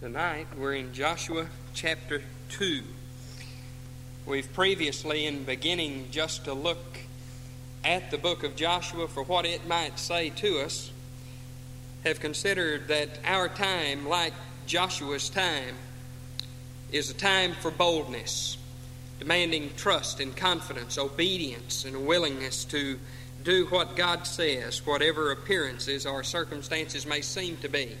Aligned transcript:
Tonight 0.00 0.46
we're 0.56 0.76
in 0.76 0.94
Joshua 0.94 1.46
chapter 1.74 2.22
2. 2.48 2.82
We've 4.24 4.50
previously, 4.50 5.26
in 5.26 5.44
beginning 5.44 6.06
just 6.10 6.46
to 6.46 6.54
look 6.54 7.00
at 7.84 8.10
the 8.10 8.16
book 8.16 8.42
of 8.42 8.56
Joshua 8.56 9.08
for 9.08 9.22
what 9.22 9.44
it 9.44 9.68
might 9.68 9.98
say 9.98 10.30
to 10.30 10.60
us, 10.60 10.90
have 12.04 12.18
considered 12.18 12.88
that 12.88 13.10
our 13.26 13.50
time, 13.50 14.08
like 14.08 14.32
Joshua's 14.64 15.28
time, 15.28 15.74
is 16.90 17.10
a 17.10 17.14
time 17.14 17.52
for 17.52 17.70
boldness, 17.70 18.56
demanding 19.18 19.68
trust 19.76 20.18
and 20.18 20.34
confidence, 20.34 20.96
obedience, 20.96 21.84
and 21.84 22.06
willingness 22.06 22.64
to 22.64 22.98
do 23.44 23.66
what 23.66 23.96
God 23.96 24.26
says, 24.26 24.86
whatever 24.86 25.30
appearances 25.30 26.06
or 26.06 26.24
circumstances 26.24 27.04
may 27.04 27.20
seem 27.20 27.58
to 27.58 27.68
be. 27.68 27.98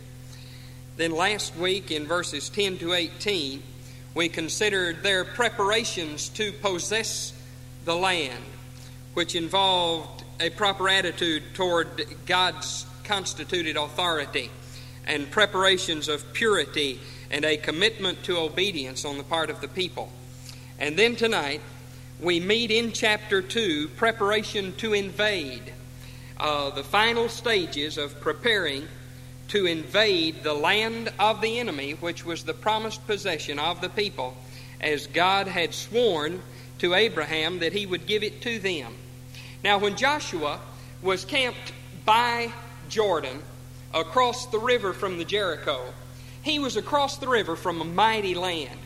Then 1.00 1.12
last 1.12 1.56
week 1.56 1.90
in 1.90 2.04
verses 2.04 2.50
10 2.50 2.76
to 2.80 2.92
18, 2.92 3.62
we 4.14 4.28
considered 4.28 5.02
their 5.02 5.24
preparations 5.24 6.28
to 6.28 6.52
possess 6.52 7.32
the 7.86 7.96
land, 7.96 8.44
which 9.14 9.34
involved 9.34 10.24
a 10.40 10.50
proper 10.50 10.90
attitude 10.90 11.42
toward 11.54 12.04
God's 12.26 12.84
constituted 13.04 13.78
authority 13.78 14.50
and 15.06 15.30
preparations 15.30 16.06
of 16.06 16.34
purity 16.34 17.00
and 17.30 17.46
a 17.46 17.56
commitment 17.56 18.22
to 18.24 18.36
obedience 18.36 19.06
on 19.06 19.16
the 19.16 19.24
part 19.24 19.48
of 19.48 19.62
the 19.62 19.68
people. 19.68 20.12
And 20.78 20.98
then 20.98 21.16
tonight, 21.16 21.62
we 22.20 22.40
meet 22.40 22.70
in 22.70 22.92
chapter 22.92 23.40
2 23.40 23.88
preparation 23.96 24.74
to 24.76 24.92
invade, 24.92 25.72
uh, 26.36 26.68
the 26.68 26.84
final 26.84 27.30
stages 27.30 27.96
of 27.96 28.20
preparing 28.20 28.86
to 29.50 29.66
invade 29.66 30.42
the 30.42 30.54
land 30.54 31.12
of 31.18 31.40
the 31.40 31.58
enemy, 31.58 31.92
which 31.92 32.24
was 32.24 32.44
the 32.44 32.54
promised 32.54 33.04
possession 33.06 33.58
of 33.58 33.80
the 33.80 33.88
people, 33.88 34.36
as 34.80 35.08
God 35.08 35.48
had 35.48 35.74
sworn 35.74 36.40
to 36.78 36.94
Abraham 36.94 37.58
that 37.58 37.72
he 37.72 37.84
would 37.84 38.06
give 38.06 38.22
it 38.22 38.42
to 38.42 38.58
them. 38.58 38.94
Now, 39.62 39.78
when 39.78 39.96
Joshua 39.96 40.60
was 41.02 41.24
camped 41.24 41.72
by 42.04 42.52
Jordan 42.88 43.42
across 43.92 44.46
the 44.46 44.58
river 44.58 44.92
from 44.92 45.18
the 45.18 45.24
Jericho, 45.24 45.92
he 46.42 46.58
was 46.58 46.76
across 46.76 47.18
the 47.18 47.28
river 47.28 47.56
from 47.56 47.80
a 47.80 47.84
mighty 47.84 48.34
land. 48.34 48.78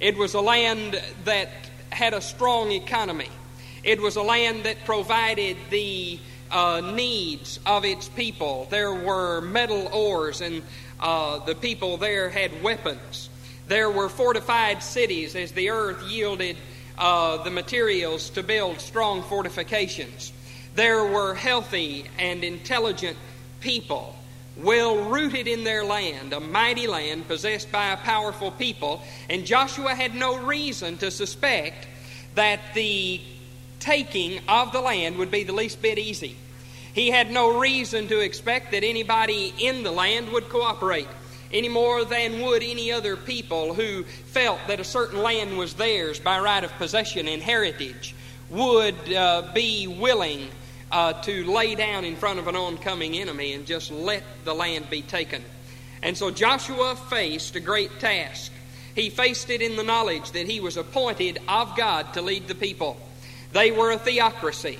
It 0.00 0.16
was 0.16 0.34
a 0.34 0.40
land 0.40 1.00
that 1.24 1.48
had 1.90 2.12
a 2.12 2.20
strong 2.20 2.72
economy. 2.72 3.30
It 3.84 4.00
was 4.00 4.16
a 4.16 4.22
land 4.22 4.64
that 4.64 4.84
provided 4.84 5.56
the 5.70 6.18
uh, 6.50 6.80
needs 6.94 7.60
of 7.66 7.84
its 7.84 8.08
people. 8.08 8.66
There 8.70 8.94
were 8.94 9.40
metal 9.40 9.88
ores, 9.88 10.40
and 10.40 10.62
uh, 11.00 11.38
the 11.44 11.54
people 11.54 11.96
there 11.96 12.28
had 12.30 12.62
weapons. 12.62 13.30
There 13.66 13.90
were 13.90 14.08
fortified 14.08 14.82
cities 14.82 15.36
as 15.36 15.52
the 15.52 15.70
earth 15.70 16.02
yielded 16.08 16.56
uh, 16.96 17.42
the 17.44 17.50
materials 17.50 18.30
to 18.30 18.42
build 18.42 18.80
strong 18.80 19.22
fortifications. 19.22 20.32
There 20.74 21.04
were 21.04 21.34
healthy 21.34 22.06
and 22.18 22.42
intelligent 22.42 23.16
people, 23.60 24.16
well 24.56 24.96
rooted 25.04 25.46
in 25.46 25.64
their 25.64 25.84
land, 25.84 26.32
a 26.32 26.40
mighty 26.40 26.86
land 26.86 27.28
possessed 27.28 27.70
by 27.70 27.92
a 27.92 27.96
powerful 27.96 28.50
people, 28.50 29.02
and 29.28 29.44
Joshua 29.44 29.94
had 29.94 30.14
no 30.14 30.38
reason 30.38 30.96
to 30.98 31.10
suspect 31.10 31.86
that 32.34 32.60
the 32.74 33.20
taking 33.80 34.40
of 34.48 34.72
the 34.72 34.80
land 34.80 35.18
would 35.18 35.30
be 35.30 35.44
the 35.44 35.52
least 35.52 35.80
bit 35.82 35.98
easy. 35.98 36.36
He 36.92 37.10
had 37.10 37.30
no 37.30 37.58
reason 37.58 38.08
to 38.08 38.20
expect 38.20 38.72
that 38.72 38.82
anybody 38.82 39.54
in 39.58 39.82
the 39.82 39.92
land 39.92 40.30
would 40.30 40.48
cooperate 40.48 41.08
any 41.52 41.68
more 41.68 42.04
than 42.04 42.42
would 42.42 42.62
any 42.62 42.92
other 42.92 43.16
people 43.16 43.74
who 43.74 44.04
felt 44.04 44.60
that 44.66 44.80
a 44.80 44.84
certain 44.84 45.22
land 45.22 45.56
was 45.56 45.74
theirs 45.74 46.20
by 46.20 46.38
right 46.38 46.62
of 46.62 46.72
possession 46.72 47.28
and 47.28 47.42
heritage 47.42 48.14
would 48.50 49.12
uh, 49.12 49.50
be 49.54 49.86
willing 49.86 50.48
uh, 50.90 51.12
to 51.22 51.44
lay 51.44 51.74
down 51.74 52.04
in 52.04 52.16
front 52.16 52.38
of 52.38 52.48
an 52.48 52.56
oncoming 52.56 53.16
enemy 53.16 53.52
and 53.52 53.66
just 53.66 53.90
let 53.90 54.22
the 54.44 54.54
land 54.54 54.88
be 54.90 55.02
taken. 55.02 55.42
And 56.02 56.16
so 56.16 56.30
Joshua 56.30 56.96
faced 56.96 57.56
a 57.56 57.60
great 57.60 57.98
task. 57.98 58.52
He 58.94 59.10
faced 59.10 59.50
it 59.50 59.62
in 59.62 59.76
the 59.76 59.82
knowledge 59.82 60.32
that 60.32 60.46
he 60.46 60.60
was 60.60 60.76
appointed 60.76 61.38
of 61.48 61.76
God 61.76 62.14
to 62.14 62.22
lead 62.22 62.48
the 62.48 62.54
people. 62.54 62.96
They 63.58 63.72
were 63.72 63.90
a 63.90 63.98
theocracy. 63.98 64.78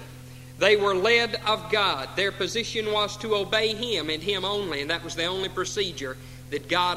They 0.61 0.77
were 0.77 0.95
led 0.95 1.35
of 1.45 1.69
God. 1.69 2.11
Their 2.15 2.31
position 2.31 2.93
was 2.93 3.17
to 3.17 3.35
obey 3.35 3.75
Him 3.75 4.09
and 4.09 4.23
Him 4.23 4.45
only, 4.45 4.81
and 4.81 4.91
that 4.91 5.03
was 5.03 5.17
the 5.17 5.25
only 5.25 5.49
procedure 5.49 6.17
that 6.51 6.69
God 6.69 6.97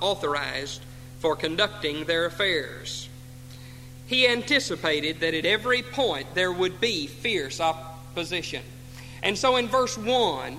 authorized 0.00 0.82
for 1.20 1.36
conducting 1.36 2.04
their 2.04 2.26
affairs. 2.26 3.08
He 4.08 4.26
anticipated 4.26 5.20
that 5.20 5.34
at 5.34 5.46
every 5.46 5.82
point 5.82 6.34
there 6.34 6.50
would 6.50 6.80
be 6.80 7.06
fierce 7.06 7.60
opposition. 7.60 8.64
And 9.22 9.38
so 9.38 9.54
in 9.54 9.68
verse 9.68 9.96
1, 9.96 10.58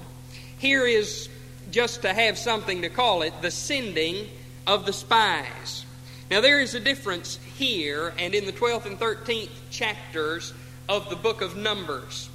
here 0.57 0.87
is 0.87 1.27
just 1.69 2.03
to 2.03 2.13
have 2.13 2.37
something 2.37 2.83
to 2.83 2.89
call 2.89 3.23
it 3.23 3.33
the 3.41 3.51
sending 3.51 4.29
of 4.65 4.85
the 4.85 4.93
spies. 4.93 5.85
Now, 6.29 6.39
there 6.39 6.61
is 6.61 6.75
a 6.75 6.79
difference 6.79 7.39
here 7.57 8.13
and 8.17 8.33
in 8.33 8.45
the 8.45 8.53
12th 8.53 8.85
and 8.85 8.97
13th 8.97 9.49
chapters 9.69 10.53
of 10.91 11.09
the 11.09 11.15
book 11.15 11.41
of 11.41 11.55
Numbers. 11.55 12.29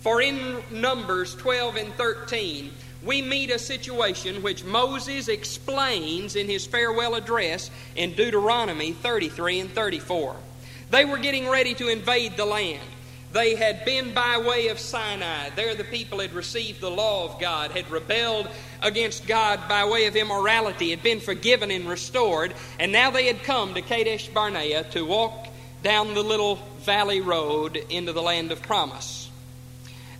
For 0.00 0.22
in 0.22 0.62
Numbers 0.70 1.34
12 1.34 1.76
and 1.76 1.92
13, 1.92 2.70
we 3.04 3.20
meet 3.20 3.50
a 3.50 3.58
situation 3.58 4.42
which 4.42 4.64
Moses 4.64 5.28
explains 5.28 6.34
in 6.34 6.46
his 6.46 6.66
farewell 6.66 7.16
address 7.16 7.70
in 7.96 8.14
Deuteronomy 8.14 8.92
33 8.92 9.60
and 9.60 9.70
34. 9.70 10.36
They 10.88 11.04
were 11.04 11.18
getting 11.18 11.50
ready 11.50 11.74
to 11.74 11.88
invade 11.88 12.38
the 12.38 12.46
land. 12.46 12.80
They 13.34 13.56
had 13.56 13.84
been 13.84 14.14
by 14.14 14.38
way 14.38 14.68
of 14.68 14.78
Sinai. 14.78 15.50
There, 15.50 15.74
the 15.74 15.84
people 15.84 16.20
had 16.20 16.32
received 16.32 16.80
the 16.80 16.90
law 16.90 17.26
of 17.26 17.38
God, 17.38 17.72
had 17.72 17.90
rebelled 17.90 18.48
against 18.80 19.26
God 19.26 19.68
by 19.68 19.84
way 19.84 20.06
of 20.06 20.16
immorality, 20.16 20.90
had 20.90 21.02
been 21.02 21.20
forgiven 21.20 21.70
and 21.70 21.86
restored, 21.86 22.54
and 22.78 22.90
now 22.90 23.10
they 23.10 23.26
had 23.26 23.42
come 23.42 23.74
to 23.74 23.82
Kadesh 23.82 24.28
Barnea 24.28 24.84
to 24.92 25.04
walk 25.04 25.47
down 25.82 26.14
the 26.14 26.22
little 26.22 26.56
valley 26.80 27.20
road 27.20 27.76
into 27.90 28.12
the 28.12 28.22
land 28.22 28.52
of 28.52 28.62
promise. 28.62 29.30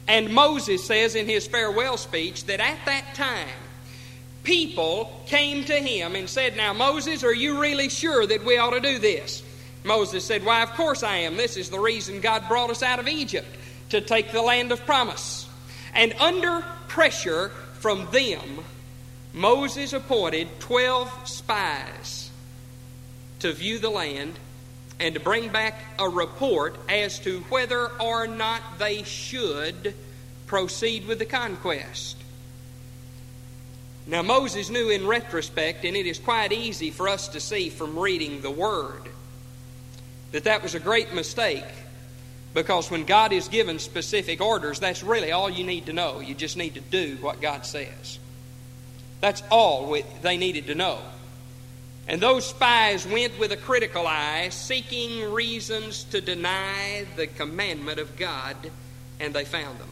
And 0.06 0.32
Moses 0.32 0.84
says 0.84 1.14
in 1.14 1.26
his 1.26 1.46
farewell 1.46 1.96
speech 1.96 2.44
that 2.44 2.60
at 2.60 2.78
that 2.86 3.14
time, 3.14 3.48
people 4.42 5.22
came 5.26 5.64
to 5.64 5.74
him 5.74 6.16
and 6.16 6.28
said, 6.28 6.56
Now, 6.56 6.72
Moses, 6.72 7.22
are 7.24 7.34
you 7.34 7.60
really 7.60 7.90
sure 7.90 8.26
that 8.26 8.44
we 8.44 8.56
ought 8.56 8.70
to 8.70 8.80
do 8.80 8.98
this? 8.98 9.42
Moses 9.84 10.24
said, 10.24 10.44
Why, 10.44 10.62
of 10.62 10.70
course 10.70 11.02
I 11.02 11.16
am. 11.18 11.36
This 11.36 11.56
is 11.56 11.70
the 11.70 11.78
reason 11.78 12.20
God 12.20 12.48
brought 12.48 12.70
us 12.70 12.82
out 12.82 12.98
of 12.98 13.08
Egypt 13.08 13.48
to 13.90 14.00
take 14.00 14.32
the 14.32 14.42
land 14.42 14.72
of 14.72 14.84
promise. 14.86 15.46
And 15.94 16.14
under 16.14 16.64
pressure 16.88 17.50
from 17.74 18.08
them, 18.10 18.64
Moses 19.34 19.92
appointed 19.92 20.48
12 20.60 21.28
spies 21.28 22.30
to 23.40 23.52
view 23.52 23.78
the 23.78 23.90
land 23.90 24.38
and 25.00 25.14
to 25.14 25.20
bring 25.20 25.48
back 25.50 25.74
a 25.98 26.08
report 26.08 26.76
as 26.88 27.18
to 27.20 27.40
whether 27.48 27.88
or 28.00 28.26
not 28.26 28.62
they 28.78 29.02
should 29.04 29.94
proceed 30.46 31.06
with 31.06 31.18
the 31.18 31.26
conquest. 31.26 32.16
Now, 34.06 34.22
Moses 34.22 34.70
knew 34.70 34.88
in 34.88 35.06
retrospect, 35.06 35.84
and 35.84 35.96
it 35.96 36.06
is 36.06 36.18
quite 36.18 36.50
easy 36.52 36.90
for 36.90 37.08
us 37.08 37.28
to 37.28 37.40
see 37.40 37.68
from 37.68 37.98
reading 37.98 38.40
the 38.40 38.50
Word, 38.50 39.02
that 40.32 40.44
that 40.44 40.62
was 40.62 40.74
a 40.74 40.80
great 40.80 41.14
mistake 41.14 41.64
because 42.54 42.90
when 42.90 43.04
God 43.04 43.32
is 43.32 43.48
given 43.48 43.78
specific 43.78 44.40
orders, 44.40 44.80
that's 44.80 45.02
really 45.02 45.32
all 45.32 45.50
you 45.50 45.64
need 45.64 45.86
to 45.86 45.92
know. 45.92 46.20
You 46.20 46.34
just 46.34 46.56
need 46.56 46.74
to 46.74 46.80
do 46.80 47.18
what 47.20 47.40
God 47.40 47.66
says. 47.66 48.18
That's 49.20 49.42
all 49.50 49.96
they 50.22 50.36
needed 50.36 50.66
to 50.66 50.74
know. 50.74 51.00
And 52.08 52.22
those 52.22 52.46
spies 52.46 53.06
went 53.06 53.38
with 53.38 53.52
a 53.52 53.56
critical 53.56 54.06
eye, 54.06 54.48
seeking 54.48 55.30
reasons 55.30 56.04
to 56.04 56.22
deny 56.22 57.06
the 57.16 57.26
commandment 57.26 58.00
of 58.00 58.16
God, 58.16 58.56
and 59.20 59.34
they 59.34 59.44
found 59.44 59.78
them. 59.78 59.90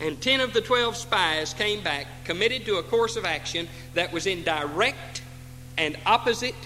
And 0.00 0.20
ten 0.20 0.40
of 0.40 0.52
the 0.52 0.60
twelve 0.60 0.96
spies 0.96 1.54
came 1.54 1.82
back, 1.82 2.06
committed 2.24 2.66
to 2.66 2.78
a 2.78 2.82
course 2.82 3.14
of 3.14 3.24
action 3.24 3.68
that 3.94 4.12
was 4.12 4.26
in 4.26 4.42
direct 4.42 5.22
and 5.78 5.96
opposite 6.04 6.56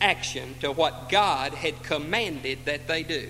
action 0.00 0.54
to 0.60 0.70
what 0.70 1.08
God 1.08 1.52
had 1.52 1.82
commanded 1.82 2.64
that 2.66 2.86
they 2.86 3.02
do. 3.02 3.28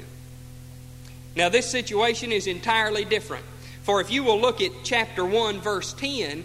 Now, 1.35 1.49
this 1.49 1.71
situation 1.71 2.33
is 2.33 2.47
entirely 2.47 3.07
different. 3.07 3.47
For 3.83 4.03
if 4.03 4.11
you 4.11 4.23
will 4.23 4.41
look 4.41 4.61
at 4.61 4.71
chapter 4.85 5.25
1, 5.25 5.61
verse 5.61 5.95
10, 5.95 6.45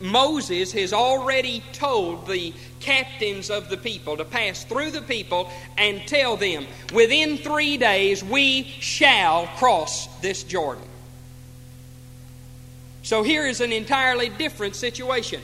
Moses 0.00 0.72
has 0.72 0.92
already 0.92 1.62
told 1.72 2.26
the 2.26 2.52
captains 2.80 3.50
of 3.50 3.70
the 3.70 3.76
people 3.76 4.16
to 4.18 4.24
pass 4.24 4.64
through 4.64 4.90
the 4.90 5.02
people 5.02 5.50
and 5.78 6.06
tell 6.06 6.36
them, 6.36 6.66
within 6.92 7.38
three 7.38 7.76
days 7.76 8.22
we 8.22 8.64
shall 8.64 9.46
cross 9.56 10.06
this 10.20 10.42
Jordan. 10.42 10.84
So 13.02 13.22
here 13.22 13.46
is 13.46 13.60
an 13.60 13.72
entirely 13.72 14.28
different 14.28 14.74
situation. 14.76 15.40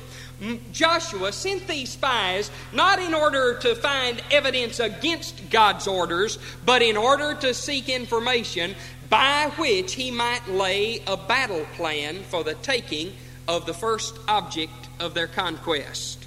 Joshua 0.72 1.32
sent 1.32 1.68
these 1.68 1.90
spies 1.90 2.50
not 2.72 2.98
in 2.98 3.14
order 3.14 3.56
to 3.58 3.76
find 3.76 4.20
evidence 4.32 4.80
against 4.80 5.48
God's 5.50 5.86
orders, 5.86 6.38
but 6.66 6.82
in 6.82 6.96
order 6.96 7.34
to 7.34 7.54
seek 7.54 7.88
information 7.88 8.74
by 9.08 9.52
which 9.56 9.94
he 9.94 10.10
might 10.10 10.48
lay 10.48 11.00
a 11.06 11.16
battle 11.16 11.64
plan 11.76 12.24
for 12.24 12.42
the 12.42 12.54
taking 12.54 13.12
of 13.52 13.66
the 13.66 13.74
first 13.74 14.16
object 14.26 14.72
of 14.98 15.12
their 15.12 15.26
conquest. 15.26 16.24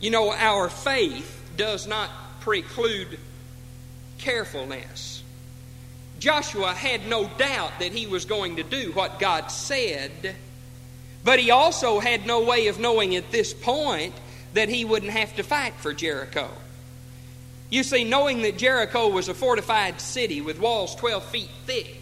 You 0.00 0.10
know, 0.10 0.32
our 0.32 0.68
faith 0.68 1.52
does 1.56 1.86
not 1.86 2.10
preclude 2.40 3.18
carefulness. 4.18 5.22
Joshua 6.18 6.74
had 6.74 7.06
no 7.06 7.28
doubt 7.38 7.78
that 7.78 7.92
he 7.92 8.06
was 8.08 8.24
going 8.24 8.56
to 8.56 8.62
do 8.64 8.90
what 8.92 9.20
God 9.20 9.52
said, 9.52 10.34
but 11.24 11.38
he 11.38 11.52
also 11.52 12.00
had 12.00 12.26
no 12.26 12.42
way 12.42 12.66
of 12.66 12.80
knowing 12.80 13.14
at 13.14 13.30
this 13.30 13.54
point 13.54 14.14
that 14.54 14.68
he 14.68 14.84
wouldn't 14.84 15.12
have 15.12 15.36
to 15.36 15.44
fight 15.44 15.74
for 15.74 15.94
Jericho. 15.94 16.50
You 17.70 17.84
see, 17.84 18.02
knowing 18.02 18.42
that 18.42 18.58
Jericho 18.58 19.08
was 19.08 19.28
a 19.28 19.34
fortified 19.34 20.00
city 20.00 20.40
with 20.40 20.58
walls 20.58 20.96
12 20.96 21.24
feet 21.26 21.50
thick, 21.64 21.99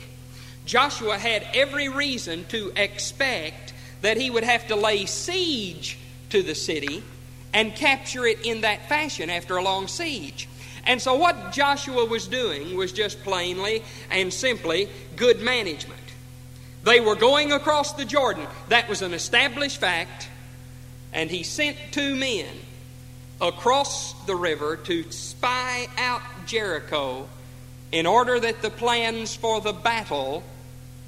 Joshua 0.68 1.16
had 1.16 1.46
every 1.54 1.88
reason 1.88 2.44
to 2.50 2.70
expect 2.76 3.72
that 4.02 4.18
he 4.18 4.28
would 4.28 4.44
have 4.44 4.66
to 4.68 4.76
lay 4.76 5.06
siege 5.06 5.98
to 6.28 6.42
the 6.42 6.54
city 6.54 7.02
and 7.54 7.74
capture 7.74 8.26
it 8.26 8.44
in 8.44 8.60
that 8.60 8.86
fashion 8.86 9.30
after 9.30 9.56
a 9.56 9.62
long 9.62 9.88
siege. 9.88 10.46
And 10.84 11.00
so, 11.00 11.14
what 11.14 11.52
Joshua 11.52 12.04
was 12.04 12.28
doing 12.28 12.76
was 12.76 12.92
just 12.92 13.22
plainly 13.22 13.82
and 14.10 14.32
simply 14.32 14.90
good 15.16 15.40
management. 15.40 16.00
They 16.84 17.00
were 17.00 17.16
going 17.16 17.50
across 17.50 17.94
the 17.94 18.04
Jordan. 18.04 18.46
That 18.68 18.90
was 18.90 19.00
an 19.00 19.14
established 19.14 19.78
fact. 19.78 20.28
And 21.14 21.30
he 21.30 21.44
sent 21.44 21.78
two 21.92 22.14
men 22.14 22.46
across 23.40 24.12
the 24.26 24.36
river 24.36 24.76
to 24.76 25.10
spy 25.12 25.88
out 25.96 26.20
Jericho 26.46 27.26
in 27.90 28.04
order 28.04 28.38
that 28.38 28.60
the 28.60 28.70
plans 28.70 29.34
for 29.34 29.62
the 29.62 29.72
battle 29.72 30.42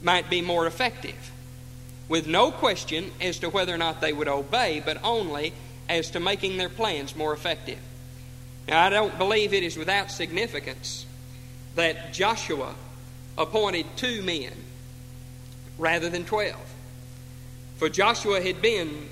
might 0.02 0.30
be 0.30 0.40
more 0.40 0.66
effective. 0.66 1.32
With 2.08 2.26
no 2.26 2.50
question 2.50 3.12
as 3.20 3.38
to 3.38 3.50
whether 3.50 3.74
or 3.74 3.78
not 3.78 4.00
they 4.00 4.12
would 4.12 4.28
obey, 4.28 4.82
but 4.84 5.02
only 5.04 5.52
as 5.88 6.10
to 6.10 6.20
making 6.20 6.56
their 6.56 6.68
plans 6.68 7.14
more 7.14 7.32
effective. 7.32 7.78
Now, 8.66 8.84
I 8.84 8.90
don't 8.90 9.16
believe 9.18 9.52
it 9.52 9.62
is 9.62 9.76
without 9.76 10.10
significance 10.10 11.06
that 11.74 12.12
Joshua 12.12 12.74
appointed 13.38 13.86
two 13.96 14.22
men 14.22 14.52
rather 15.78 16.10
than 16.10 16.24
twelve. 16.24 16.60
For 17.76 17.88
Joshua 17.88 18.40
had 18.40 18.60
been 18.60 19.08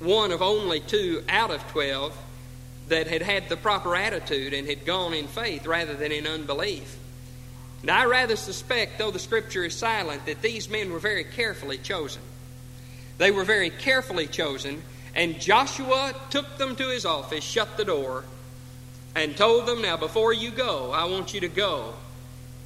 one 0.00 0.32
of 0.32 0.42
only 0.42 0.80
two 0.80 1.24
out 1.28 1.50
of 1.50 1.66
twelve 1.68 2.16
that 2.88 3.06
had 3.06 3.22
had 3.22 3.48
the 3.48 3.56
proper 3.56 3.94
attitude 3.94 4.52
and 4.52 4.68
had 4.68 4.84
gone 4.84 5.14
in 5.14 5.26
faith 5.26 5.66
rather 5.66 5.94
than 5.94 6.12
in 6.12 6.26
unbelief. 6.26 6.96
And 7.82 7.90
I 7.90 8.04
rather 8.04 8.36
suspect, 8.36 8.98
though 8.98 9.10
the 9.10 9.18
scripture 9.18 9.64
is 9.64 9.74
silent, 9.74 10.26
that 10.26 10.42
these 10.42 10.68
men 10.68 10.92
were 10.92 10.98
very 10.98 11.24
carefully 11.24 11.78
chosen. 11.78 12.22
They 13.18 13.30
were 13.30 13.44
very 13.44 13.70
carefully 13.70 14.26
chosen, 14.26 14.82
and 15.14 15.40
Joshua 15.40 16.14
took 16.30 16.58
them 16.58 16.76
to 16.76 16.88
his 16.88 17.06
office, 17.06 17.44
shut 17.44 17.76
the 17.76 17.84
door, 17.84 18.24
and 19.14 19.36
told 19.36 19.66
them, 19.66 19.82
Now, 19.82 19.96
before 19.96 20.32
you 20.32 20.50
go, 20.50 20.92
I 20.92 21.04
want 21.04 21.34
you 21.34 21.40
to 21.40 21.48
go 21.48 21.94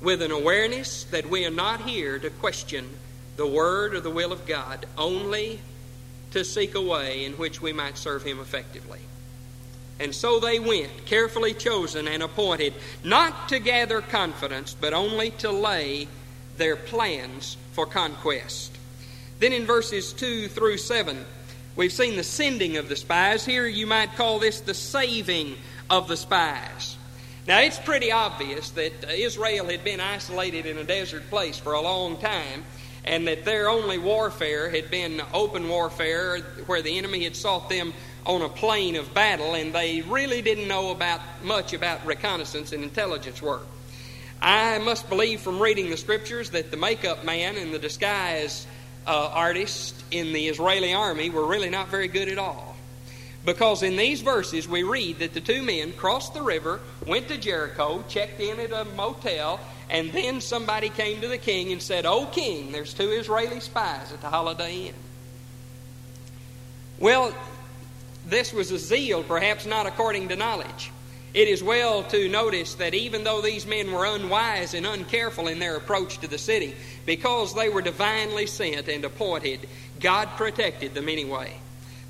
with 0.03 0.21
an 0.21 0.31
awareness 0.31 1.05
that 1.05 1.29
we 1.29 1.47
are 1.47 1.51
not 1.51 1.83
here 1.83 2.19
to 2.19 2.31
question 2.31 2.89
the 3.37 3.47
Word 3.47 3.95
or 3.95 4.01
the 4.01 4.11
will 4.11 4.33
of 4.33 4.47
God, 4.47 4.87
only 4.99 5.61
to 6.33 6.45
seek 6.45 6.75
a 6.75 6.81
way 6.81 7.25
in 7.25 7.33
which 7.33 7.63
we 7.63 7.73
might 7.73 7.97
serve 7.97 8.25
Him 8.25 8.39
effectively. 8.41 9.01
And 10.01 10.15
so 10.15 10.41
they 10.41 10.59
went, 10.59 11.07
carefully 11.07 11.55
chosen 11.55 12.09
and 12.09 12.23
appointed, 12.23 12.75
not 13.05 13.49
to 13.51 13.61
gather 13.61 14.01
confidence, 14.01 14.75
but 14.79 14.93
only 14.93 15.31
to 15.33 15.51
lay 15.51 16.09
their 16.57 16.77
plans 16.77 17.57
for 17.73 17.87
conquest. 17.87 18.77
Then 19.39 19.53
in 19.53 19.67
verses 19.67 20.13
2 20.13 20.49
through 20.49 20.79
7, 20.79 21.25
we've 21.77 21.93
seen 21.93 22.17
the 22.17 22.25
sending 22.25 22.77
of 22.77 22.89
the 22.89 22.97
spies. 22.97 23.45
Here 23.45 23.67
you 23.67 23.87
might 23.87 24.17
call 24.17 24.39
this 24.39 24.61
the 24.61 24.75
saving 24.75 25.57
of 25.91 26.09
the 26.09 26.17
spies. 26.17 26.97
Now, 27.47 27.61
it's 27.61 27.79
pretty 27.79 28.11
obvious 28.11 28.71
that 28.71 28.93
Israel 29.11 29.67
had 29.67 29.85
been 29.85 30.01
isolated 30.01 30.65
in 30.67 30.79
a 30.79 30.85
desert 30.85 31.29
place 31.29 31.59
for 31.59 31.75
a 31.75 31.81
long 31.81 32.17
time, 32.17 32.65
and 33.05 33.29
that 33.29 33.45
their 33.45 33.69
only 33.69 33.99
warfare 33.99 34.71
had 34.71 34.91
been 34.91 35.21
open 35.35 35.69
warfare 35.69 36.39
where 36.67 36.81
the 36.81 36.97
enemy 36.97 37.25
had 37.25 37.37
sought 37.37 37.69
them 37.69 37.93
on 38.27 38.43
a 38.43 38.49
plane 38.49 38.97
of 38.97 39.13
battle, 39.13 39.55
and 39.55 39.75
they 39.75 40.03
really 40.03 40.43
didn't 40.43 40.69
know 40.69 40.91
about 40.91 41.21
much 41.43 41.73
about 41.73 42.05
reconnaissance 42.07 42.73
and 42.73 42.83
intelligence 42.83 43.43
work. 43.43 43.67
I 44.41 44.79
must 44.79 45.09
believe 45.09 45.41
from 45.41 45.61
reading 45.61 45.91
the 45.91 45.97
scriptures 45.97 46.51
that 46.51 46.71
the 46.71 46.77
makeup 46.77 47.25
man 47.25 47.57
and 47.57 47.73
the 47.73 47.79
disguise 47.79 48.67
uh, 49.07 49.31
artist 49.33 50.03
in 50.11 50.33
the 50.33 50.49
Israeli 50.49 50.93
army 50.93 51.31
were 51.31 51.47
really 51.47 51.71
not 51.71 51.89
very 51.89 52.09
good 52.09 52.29
at 52.29 52.39
all. 52.39 52.77
Because 53.45 53.83
in 53.83 53.97
these 53.97 54.23
verses 54.23 54.67
we 54.67 54.83
read 54.83 55.19
that 55.19 55.35
the 55.35 55.41
two 55.41 55.63
men 55.63 55.93
crossed 55.93 56.33
the 56.33 56.43
river, 56.43 56.81
went 57.07 57.29
to 57.29 57.37
Jericho, 57.37 58.03
checked 58.09 58.41
in 58.41 58.59
at 58.59 58.73
a 58.73 58.85
motel, 58.85 59.61
and 59.91 60.11
then 60.13 60.41
somebody 60.41 60.89
came 60.89 61.21
to 61.21 61.29
the 61.29 61.39
king 61.39 61.71
and 61.71 61.83
said, 61.83 62.07
Oh, 62.07 62.27
king, 62.27 62.73
there's 62.73 62.95
two 62.95 63.11
Israeli 63.11 63.61
spies 63.61 64.13
at 64.13 64.23
the 64.23 64.31
Holiday 64.31 64.89
Inn. 64.89 64.95
Well, 66.99 67.35
this 68.27 68.53
was 68.53 68.71
a 68.71 68.79
zeal, 68.79 69.23
perhaps 69.23 69.67
not 69.67 69.87
according 69.87 70.29
to 70.29 70.37
knowledge. 70.37 70.91
It 71.35 71.49
is 71.49 71.65
well 71.65 72.05
to 72.05 72.29
notice 72.29 72.75
that 72.75 72.95
even 72.95 73.25
though 73.25 73.41
these 73.41 73.67
men 73.67 73.91
were 73.91 74.07
unwise 74.07 74.73
and 74.73 74.87
uncareful 74.87 75.51
in 75.51 75.59
their 75.59 75.77
approach 75.77 76.19
to 76.19 76.29
the 76.29 76.39
city, 76.39 76.77
because 77.07 77.55
they 77.55 77.69
were 77.69 77.83
divinely 77.83 78.47
sent 78.47 78.89
and 78.89 79.05
appointed, 79.05 79.69
God 79.99 80.29
protected 80.37 80.95
them 80.95 81.09
anyway. 81.09 81.53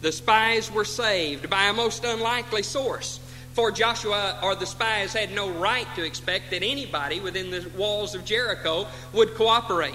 The 0.03 0.13
spies 0.13 0.71
were 0.71 0.85
saved 0.85 1.49
by 1.49 1.65
a 1.65 1.73
most 1.73 2.05
unlikely 2.05 2.63
source. 2.63 3.19
For 3.55 3.71
Joshua 3.71 4.39
or 4.43 4.55
the 4.55 4.67
spies 4.67 5.15
had 5.15 5.33
no 5.33 5.49
right 5.49 5.87
to 5.97 6.05
expect 6.05 6.51
that 6.51 6.63
anybody 6.63 7.21
within 7.21 7.51
the 7.51 7.67
walls 7.77 8.15
of 8.15 8.27
Jericho 8.27 8.87
would 9.15 9.35
cooperate. 9.37 9.95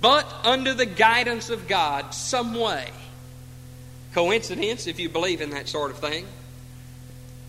But 0.00 0.26
under 0.42 0.74
the 0.74 0.86
guidance 0.86 1.50
of 1.50 1.68
God, 1.68 2.12
some 2.14 2.54
way, 2.54 2.90
coincidence 4.12 4.86
if 4.86 4.98
you 4.98 5.08
believe 5.08 5.40
in 5.40 5.50
that 5.50 5.68
sort 5.68 5.90
of 5.90 5.98
thing, 5.98 6.26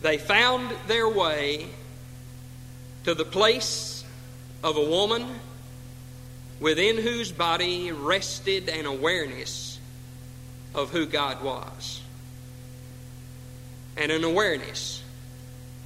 they 0.01 0.17
found 0.17 0.71
their 0.87 1.07
way 1.07 1.67
to 3.03 3.13
the 3.13 3.25
place 3.25 4.03
of 4.63 4.77
a 4.77 4.83
woman 4.83 5.39
within 6.59 6.97
whose 6.97 7.31
body 7.31 7.91
rested 7.91 8.69
an 8.69 8.85
awareness 8.85 9.79
of 10.75 10.91
who 10.91 11.05
God 11.05 11.43
was. 11.43 12.01
And 13.97 14.11
an 14.11 14.23
awareness 14.23 15.03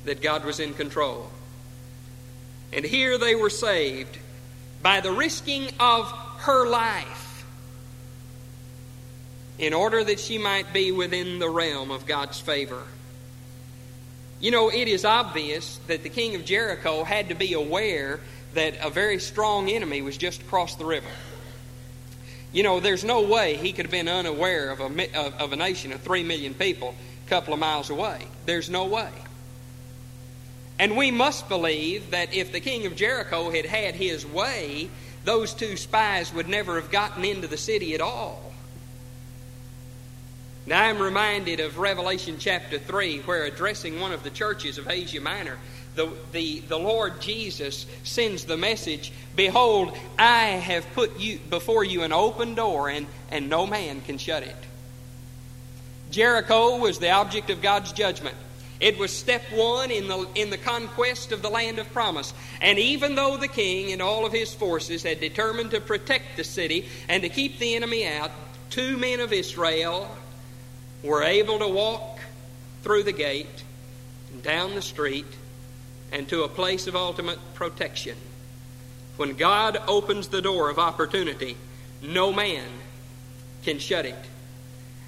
that 0.03 0.21
God 0.21 0.45
was 0.45 0.59
in 0.59 0.73
control. 0.73 1.29
And 2.71 2.85
here 2.85 3.17
they 3.17 3.35
were 3.35 3.49
saved 3.49 4.17
by 4.83 5.01
the 5.01 5.11
risking 5.11 5.69
of 5.79 6.11
her 6.39 6.67
life 6.67 7.24
in 9.57 9.73
order 9.73 10.03
that 10.03 10.19
she 10.19 10.37
might 10.37 10.73
be 10.73 10.91
within 10.91 11.39
the 11.39 11.49
realm 11.49 11.91
of 11.91 12.05
God's 12.05 12.39
favor. 12.39 12.83
You 14.39 14.51
know, 14.51 14.69
it 14.69 14.87
is 14.87 15.05
obvious 15.05 15.79
that 15.87 16.03
the 16.03 16.09
king 16.09 16.35
of 16.35 16.43
Jericho 16.43 17.03
had 17.03 17.29
to 17.29 17.35
be 17.35 17.53
aware 17.53 18.19
that 18.53 18.75
a 18.81 18.89
very 18.89 19.19
strong 19.19 19.69
enemy 19.69 20.01
was 20.01 20.17
just 20.17 20.41
across 20.41 20.75
the 20.75 20.85
river. 20.85 21.09
You 22.51 22.63
know, 22.63 22.79
there's 22.79 23.03
no 23.03 23.21
way 23.21 23.55
he 23.55 23.73
could 23.73 23.85
have 23.85 23.91
been 23.91 24.07
unaware 24.07 24.71
of 24.71 24.79
a, 24.79 25.17
of, 25.17 25.33
of 25.35 25.53
a 25.53 25.55
nation 25.55 25.91
of 25.91 26.01
three 26.01 26.23
million 26.23 26.53
people 26.53 26.95
a 27.25 27.29
couple 27.29 27.53
of 27.53 27.59
miles 27.59 27.89
away. 27.89 28.27
There's 28.45 28.69
no 28.69 28.85
way. 28.85 29.09
And 30.77 30.97
we 30.97 31.11
must 31.11 31.47
believe 31.47 32.11
that 32.11 32.33
if 32.33 32.51
the 32.51 32.59
king 32.59 32.85
of 32.85 32.95
Jericho 32.95 33.49
had 33.49 33.65
had 33.65 33.95
his 33.95 34.25
way, 34.25 34.89
those 35.23 35.53
two 35.53 35.77
spies 35.77 36.33
would 36.33 36.49
never 36.49 36.79
have 36.79 36.91
gotten 36.91 37.23
into 37.23 37.47
the 37.47 37.57
city 37.57 37.93
at 37.93 38.01
all. 38.01 38.53
Now 40.67 40.83
I'm 40.83 40.99
reminded 40.99 41.59
of 41.59 41.77
Revelation 41.77 42.37
chapter 42.39 42.79
3, 42.79 43.19
where 43.19 43.43
addressing 43.43 43.99
one 43.99 44.11
of 44.11 44.23
the 44.23 44.31
churches 44.31 44.79
of 44.79 44.89
Asia 44.89 45.21
Minor, 45.21 45.59
the, 45.93 46.11
the, 46.31 46.59
the 46.61 46.79
Lord 46.79 47.21
Jesus 47.21 47.85
sends 48.03 48.45
the 48.45 48.57
message 48.57 49.11
Behold, 49.35 49.95
I 50.17 50.45
have 50.45 50.85
put 50.93 51.19
you 51.19 51.37
before 51.49 51.83
you 51.83 52.01
an 52.01 52.11
open 52.11 52.55
door, 52.55 52.89
and, 52.89 53.05
and 53.29 53.47
no 53.47 53.67
man 53.67 54.01
can 54.01 54.17
shut 54.17 54.41
it. 54.41 54.55
Jericho 56.09 56.77
was 56.77 56.97
the 56.97 57.11
object 57.11 57.51
of 57.51 57.61
God's 57.61 57.91
judgment. 57.91 58.35
It 58.79 58.97
was 58.97 59.11
step 59.11 59.43
one 59.51 59.91
in 59.91 60.07
the, 60.07 60.27
in 60.33 60.49
the 60.49 60.57
conquest 60.57 61.31
of 61.31 61.43
the 61.43 61.49
land 61.49 61.77
of 61.77 61.91
promise. 61.93 62.33
And 62.59 62.79
even 62.79 63.15
though 63.15 63.37
the 63.37 63.47
king 63.47 63.91
and 63.91 64.01
all 64.01 64.25
of 64.25 64.33
his 64.33 64.53
forces 64.53 65.03
had 65.03 65.19
determined 65.19 65.71
to 65.71 65.79
protect 65.79 66.37
the 66.37 66.43
city 66.43 66.87
and 67.07 67.21
to 67.21 67.29
keep 67.29 67.59
the 67.59 67.75
enemy 67.75 68.07
out, 68.07 68.31
two 68.69 68.97
men 68.97 69.19
of 69.19 69.31
Israel 69.31 70.09
were 71.05 71.23
able 71.23 71.59
to 71.59 71.67
walk 71.67 72.19
through 72.83 73.03
the 73.03 73.11
gate 73.11 73.63
down 74.41 74.75
the 74.75 74.81
street 74.81 75.25
and 76.11 76.27
to 76.29 76.43
a 76.43 76.49
place 76.49 76.87
of 76.87 76.95
ultimate 76.95 77.39
protection. 77.53 78.17
When 79.17 79.35
God 79.35 79.77
opens 79.87 80.27
the 80.27 80.41
door 80.41 80.69
of 80.69 80.77
opportunity, 80.77 81.55
no 82.01 82.33
man 82.33 82.67
can 83.63 83.79
shut 83.79 84.05
it. 84.05 84.15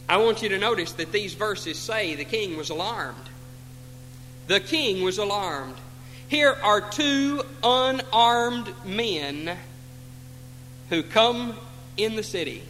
I 0.07 0.17
want 0.17 0.41
you 0.41 0.49
to 0.49 0.57
notice 0.57 0.93
that 0.93 1.11
these 1.11 1.33
verses 1.33 1.77
say 1.77 2.15
the 2.15 2.25
king 2.25 2.55
was 2.55 2.69
alarmed. 2.69 3.17
The 4.47 4.61
king 4.61 5.03
was 5.03 5.17
alarmed. 5.17 5.75
Here 6.29 6.55
are 6.63 6.81
two 6.81 7.43
unarmed 7.61 8.73
men 8.85 9.57
who 10.89 11.03
come 11.03 11.57
in 11.97 12.15
the 12.15 12.23
city. 12.23 12.63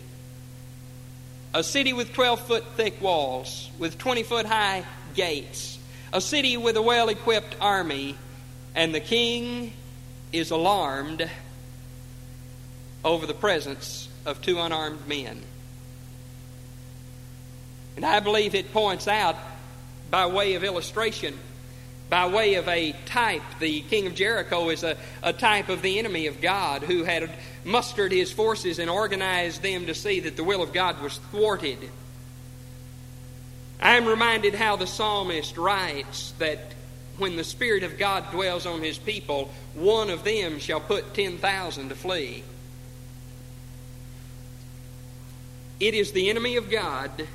A 1.58 1.64
city 1.64 1.92
with 1.92 2.14
12 2.14 2.42
foot 2.42 2.64
thick 2.76 3.02
walls, 3.02 3.72
with 3.80 3.98
20 3.98 4.22
foot 4.22 4.46
high 4.46 4.86
gates. 5.16 5.80
A 6.14 6.22
city 6.22 6.56
with 6.56 6.78
a 6.78 6.84
well 6.84 7.10
equipped 7.10 7.56
army. 7.60 8.16
And 8.76 8.94
the 8.94 9.00
king 9.00 9.74
is 10.32 10.52
alarmed 10.52 11.28
over 13.04 13.26
the 13.26 13.34
presence 13.34 14.08
of 14.24 14.40
two 14.40 14.60
unarmed 14.60 15.08
men. 15.08 15.42
And 17.96 18.06
I 18.06 18.20
believe 18.20 18.54
it 18.54 18.72
points 18.72 19.08
out, 19.08 19.36
by 20.12 20.28
way 20.28 20.54
of 20.54 20.64
illustration, 20.64 21.34
by 22.08 22.28
way 22.28 22.54
of 22.54 22.68
a 22.68 22.94
type, 23.08 23.42
the 23.60 23.82
king 23.82 24.06
of 24.06 24.14
Jericho 24.14 24.70
is 24.70 24.84
a, 24.84 24.96
a 25.24 25.34
type 25.34 25.70
of 25.70 25.82
the 25.82 25.98
enemy 25.98 26.28
of 26.28 26.40
God 26.40 26.84
who 26.84 27.04
had 27.04 27.32
mustered 27.68 28.14
his 28.14 28.32
forces 28.32 28.80
and 28.80 28.90
organized 28.90 29.62
them 29.62 29.86
to 29.86 29.94
see 29.94 30.22
that 30.22 30.38
the 30.38 30.44
will 30.44 30.64
of 30.64 30.74
God 30.74 31.02
was 31.02 31.18
thwarted. 31.18 31.78
I 33.80 33.98
am 33.98 34.06
reminded 34.06 34.56
how 34.56 34.78
the 34.78 34.88
psalmist 34.88 35.58
writes 35.58 36.32
that 36.40 36.74
when 37.18 37.36
the 37.36 37.44
Spirit 37.44 37.84
of 37.84 37.98
God 37.98 38.32
dwells 38.32 38.66
on 38.66 38.82
his 38.82 38.98
people, 38.98 39.52
one 39.76 40.10
of 40.10 40.24
them 40.24 40.60
shall 40.60 40.80
put 40.80 41.14
10,000 41.14 41.90
to 41.90 41.96
flee. 41.96 42.44
It 45.80 45.94
is 45.94 46.12
the 46.12 46.30
enemy 46.30 46.56
of 46.56 46.72
God 46.72 47.28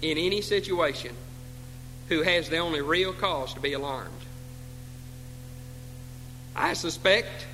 in 0.00 0.18
any 0.18 0.40
situation 0.40 1.14
who 2.08 2.22
has 2.22 2.48
the 2.48 2.58
only 2.58 2.80
real 2.80 3.12
cause 3.12 3.54
to 3.54 3.60
be 3.60 3.72
alarmed. 3.72 4.12
I 6.54 6.74
suspect 6.74 7.46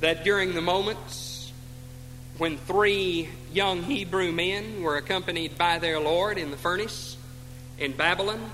that 0.00 0.24
during 0.24 0.54
the 0.54 0.60
moments 0.60 1.52
when 2.38 2.56
three 2.56 3.28
young 3.52 3.82
Hebrew 3.82 4.32
men 4.32 4.82
were 4.82 4.96
accompanied 4.96 5.58
by 5.58 5.78
their 5.78 6.00
Lord 6.00 6.38
in 6.38 6.50
the 6.50 6.56
furnace 6.56 7.16
in 7.78 7.92
Babylon, 7.92 8.50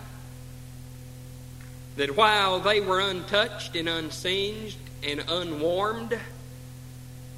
that 1.96 2.16
while 2.16 2.60
they 2.60 2.80
were 2.80 3.00
untouched 3.00 3.76
and 3.76 3.88
unsinged 3.88 4.78
and 5.04 5.24
unwarmed 5.28 6.18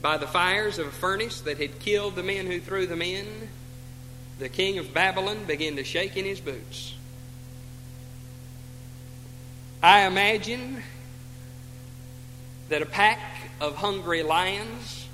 by 0.00 0.16
the 0.16 0.26
fires 0.26 0.78
of 0.78 0.86
a 0.86 0.90
furnace 0.90 1.42
that 1.42 1.58
had 1.58 1.78
killed 1.80 2.16
the 2.16 2.22
men 2.22 2.46
who 2.46 2.60
threw 2.60 2.86
them 2.86 3.02
in, 3.02 3.26
the 4.38 4.48
king 4.48 4.78
of 4.78 4.94
Babylon 4.94 5.44
began 5.44 5.76
to 5.76 5.84
shake 5.84 6.16
in 6.16 6.24
his 6.24 6.40
boots. 6.40 6.94
I 9.82 10.06
imagine 10.06 10.82
that 12.68 12.82
a 12.82 12.86
pack 12.86 13.18
of 13.60 13.76
hungry 13.76 14.22
lions, 14.22 15.06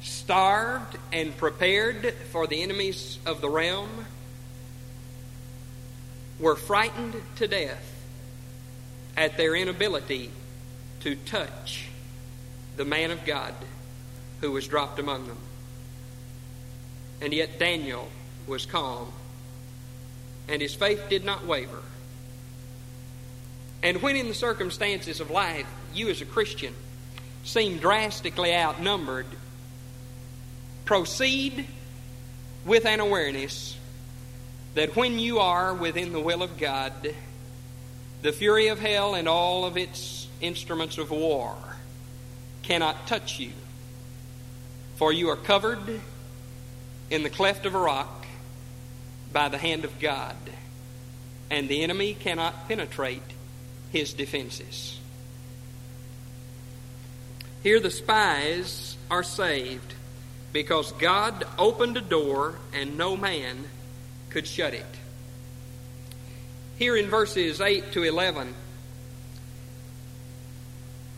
starved 0.00 0.96
and 1.12 1.36
prepared 1.36 2.14
for 2.30 2.46
the 2.46 2.62
enemies 2.62 3.18
of 3.26 3.40
the 3.40 3.48
realm, 3.48 4.06
were 6.38 6.56
frightened 6.56 7.20
to 7.36 7.48
death 7.48 7.94
at 9.16 9.36
their 9.36 9.56
inability 9.56 10.30
to 11.00 11.16
touch 11.16 11.88
the 12.76 12.84
man 12.84 13.10
of 13.10 13.24
God 13.24 13.54
who 14.40 14.52
was 14.52 14.68
dropped 14.68 15.00
among 15.00 15.26
them. 15.26 15.38
And 17.20 17.32
yet 17.32 17.58
Daniel 17.58 18.08
was 18.46 18.64
calm, 18.66 19.12
and 20.48 20.62
his 20.62 20.74
faith 20.74 21.08
did 21.08 21.24
not 21.24 21.44
waver. 21.44 21.82
And 23.82 24.00
when 24.02 24.16
in 24.16 24.28
the 24.28 24.34
circumstances 24.34 25.20
of 25.20 25.30
life 25.30 25.66
you 25.92 26.08
as 26.08 26.20
a 26.20 26.24
Christian 26.24 26.74
seem 27.48 27.78
drastically 27.78 28.54
outnumbered, 28.54 29.26
proceed 30.84 31.66
with 32.66 32.84
an 32.84 33.00
awareness 33.00 33.74
that 34.74 34.94
when 34.94 35.18
you 35.18 35.38
are 35.38 35.72
within 35.72 36.12
the 36.12 36.20
will 36.20 36.42
of 36.42 36.58
God, 36.58 37.14
the 38.20 38.32
fury 38.32 38.68
of 38.68 38.78
hell 38.78 39.14
and 39.14 39.26
all 39.26 39.64
of 39.64 39.78
its 39.78 40.28
instruments 40.42 40.98
of 40.98 41.10
war 41.10 41.56
cannot 42.62 43.06
touch 43.06 43.40
you, 43.40 43.52
for 44.96 45.10
you 45.10 45.30
are 45.30 45.36
covered 45.36 46.00
in 47.08 47.22
the 47.22 47.30
cleft 47.30 47.64
of 47.64 47.74
a 47.74 47.78
rock 47.78 48.26
by 49.32 49.48
the 49.48 49.56
hand 49.56 49.86
of 49.86 49.98
God, 49.98 50.36
and 51.50 51.66
the 51.66 51.82
enemy 51.82 52.12
cannot 52.12 52.68
penetrate 52.68 53.22
his 53.90 54.12
defenses. 54.12 54.97
Here, 57.62 57.80
the 57.80 57.90
spies 57.90 58.96
are 59.10 59.22
saved 59.22 59.94
because 60.52 60.92
God 60.92 61.44
opened 61.58 61.96
a 61.96 62.00
door 62.00 62.54
and 62.72 62.96
no 62.96 63.16
man 63.16 63.64
could 64.30 64.46
shut 64.46 64.74
it. 64.74 64.86
Here 66.78 66.96
in 66.96 67.06
verses 67.08 67.60
8 67.60 67.92
to 67.92 68.04
11, 68.04 68.54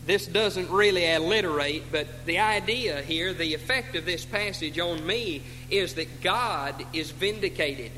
this 0.05 0.25
doesn't 0.25 0.69
really 0.71 1.05
alliterate, 1.05 1.91
but 1.91 2.25
the 2.25 2.39
idea 2.39 3.01
here, 3.03 3.33
the 3.33 3.53
effect 3.53 3.95
of 3.95 4.05
this 4.05 4.25
passage 4.25 4.79
on 4.79 5.05
me, 5.05 5.43
is 5.69 5.93
that 5.93 6.21
God 6.21 6.83
is 6.91 7.11
vindicated. 7.11 7.91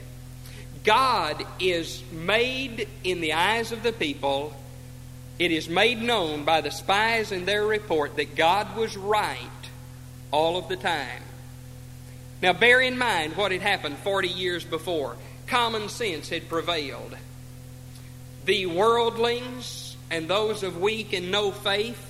God 0.83 1.45
is 1.59 2.03
made 2.11 2.89
in 3.05 3.21
the 3.21 3.33
eyes 3.33 3.71
of 3.71 3.83
the 3.83 3.93
people. 3.93 4.53
It 5.39 5.51
is 5.51 5.67
made 5.67 6.01
known 6.01 6.43
by 6.43 6.61
the 6.61 6.71
spies 6.71 7.31
in 7.31 7.45
their 7.45 7.65
report 7.65 8.15
that 8.17 8.35
God 8.35 8.75
was 8.75 8.95
right 8.95 9.39
all 10.31 10.57
of 10.57 10.67
the 10.67 10.75
time. 10.75 11.23
Now, 12.41 12.53
bear 12.53 12.81
in 12.81 12.97
mind 12.97 13.35
what 13.35 13.51
had 13.51 13.61
happened 13.61 13.97
40 13.97 14.27
years 14.27 14.63
before. 14.63 15.15
Common 15.47 15.89
sense 15.89 16.29
had 16.29 16.49
prevailed. 16.49 17.15
The 18.45 18.65
worldlings 18.65 19.95
and 20.11 20.27
those 20.27 20.63
of 20.63 20.79
weak 20.79 21.13
and 21.13 21.31
no 21.31 21.51
faith 21.51 22.09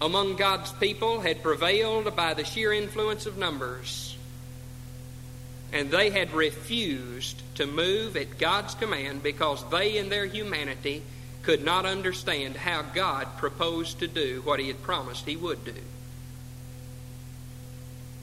among 0.00 0.36
God's 0.36 0.72
people 0.72 1.20
had 1.20 1.42
prevailed 1.42 2.16
by 2.16 2.34
the 2.34 2.44
sheer 2.44 2.72
influence 2.72 3.26
of 3.26 3.36
numbers. 3.36 4.16
And 5.72 5.90
they 5.90 6.10
had 6.10 6.32
refused 6.32 7.42
to 7.56 7.66
move 7.66 8.16
at 8.16 8.38
God's 8.38 8.74
command 8.74 9.22
because 9.22 9.68
they, 9.70 9.98
in 9.98 10.08
their 10.08 10.26
humanity, 10.26 11.02
could 11.42 11.64
not 11.64 11.86
understand 11.86 12.56
how 12.56 12.82
God 12.82 13.26
proposed 13.38 14.00
to 14.00 14.08
do 14.08 14.42
what 14.44 14.60
He 14.60 14.68
had 14.68 14.82
promised 14.82 15.26
He 15.26 15.36
would 15.36 15.64
do. 15.64 15.74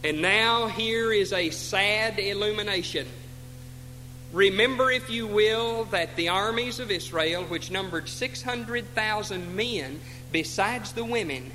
And 0.03 0.21
now 0.21 0.67
here 0.67 1.11
is 1.11 1.33
a 1.33 1.49
sad 1.49 2.19
illumination. 2.19 3.07
Remember, 4.31 4.91
if 4.91 5.09
you 5.09 5.25
will, 5.25 5.85
that 5.85 6.15
the 6.15 6.29
armies 6.29 6.79
of 6.79 6.91
Israel, 6.91 7.43
which 7.43 7.71
numbered 7.71 8.07
600,000 8.07 9.55
men 9.55 9.99
besides 10.31 10.93
the 10.93 11.03
women, 11.03 11.51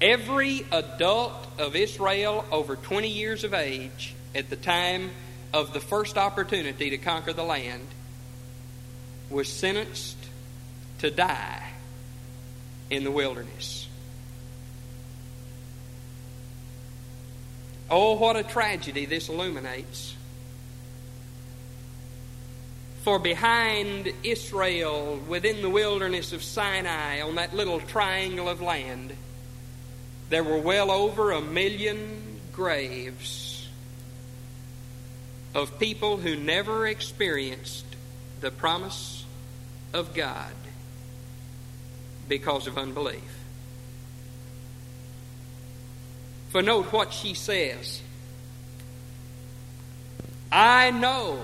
Every 0.00 0.64
adult 0.70 1.34
of 1.58 1.74
Israel 1.74 2.44
over 2.52 2.76
20 2.76 3.08
years 3.08 3.42
of 3.42 3.52
age 3.52 4.14
at 4.32 4.48
the 4.48 4.54
time 4.54 5.10
of 5.52 5.72
the 5.72 5.80
first 5.80 6.16
opportunity 6.16 6.90
to 6.90 6.98
conquer 6.98 7.32
the 7.32 7.42
land 7.42 7.84
was 9.30 9.48
sentenced 9.48 10.16
to 10.98 11.10
die 11.10 11.62
in 12.90 13.04
the 13.04 13.10
wilderness. 13.10 13.88
Oh, 17.90 18.14
what 18.14 18.36
a 18.36 18.42
tragedy 18.42 19.06
this 19.06 19.28
illuminates. 19.28 20.14
For 23.02 23.18
behind 23.18 24.12
Israel, 24.22 25.18
within 25.28 25.62
the 25.62 25.70
wilderness 25.70 26.32
of 26.32 26.42
Sinai, 26.42 27.22
on 27.22 27.36
that 27.36 27.54
little 27.54 27.80
triangle 27.80 28.48
of 28.48 28.60
land, 28.60 29.14
there 30.28 30.44
were 30.44 30.58
well 30.58 30.90
over 30.90 31.32
a 31.32 31.40
million 31.40 32.40
graves 32.52 33.68
of 35.54 35.78
people 35.78 36.18
who 36.18 36.36
never 36.36 36.86
experienced 36.86 37.86
the 38.40 38.50
promise 38.50 39.17
of 39.92 40.14
God 40.14 40.52
because 42.28 42.66
of 42.66 42.76
unbelief. 42.76 43.38
For 46.50 46.62
note 46.62 46.92
what 46.92 47.12
she 47.12 47.34
says 47.34 48.02
I 50.50 50.90
know 50.90 51.40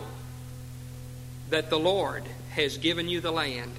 that 1.51 1.69
the 1.71 1.79
Lord 1.79 2.25
has 2.53 2.79
given 2.79 3.09
you 3.09 3.21
the 3.21 3.31
land, 3.31 3.73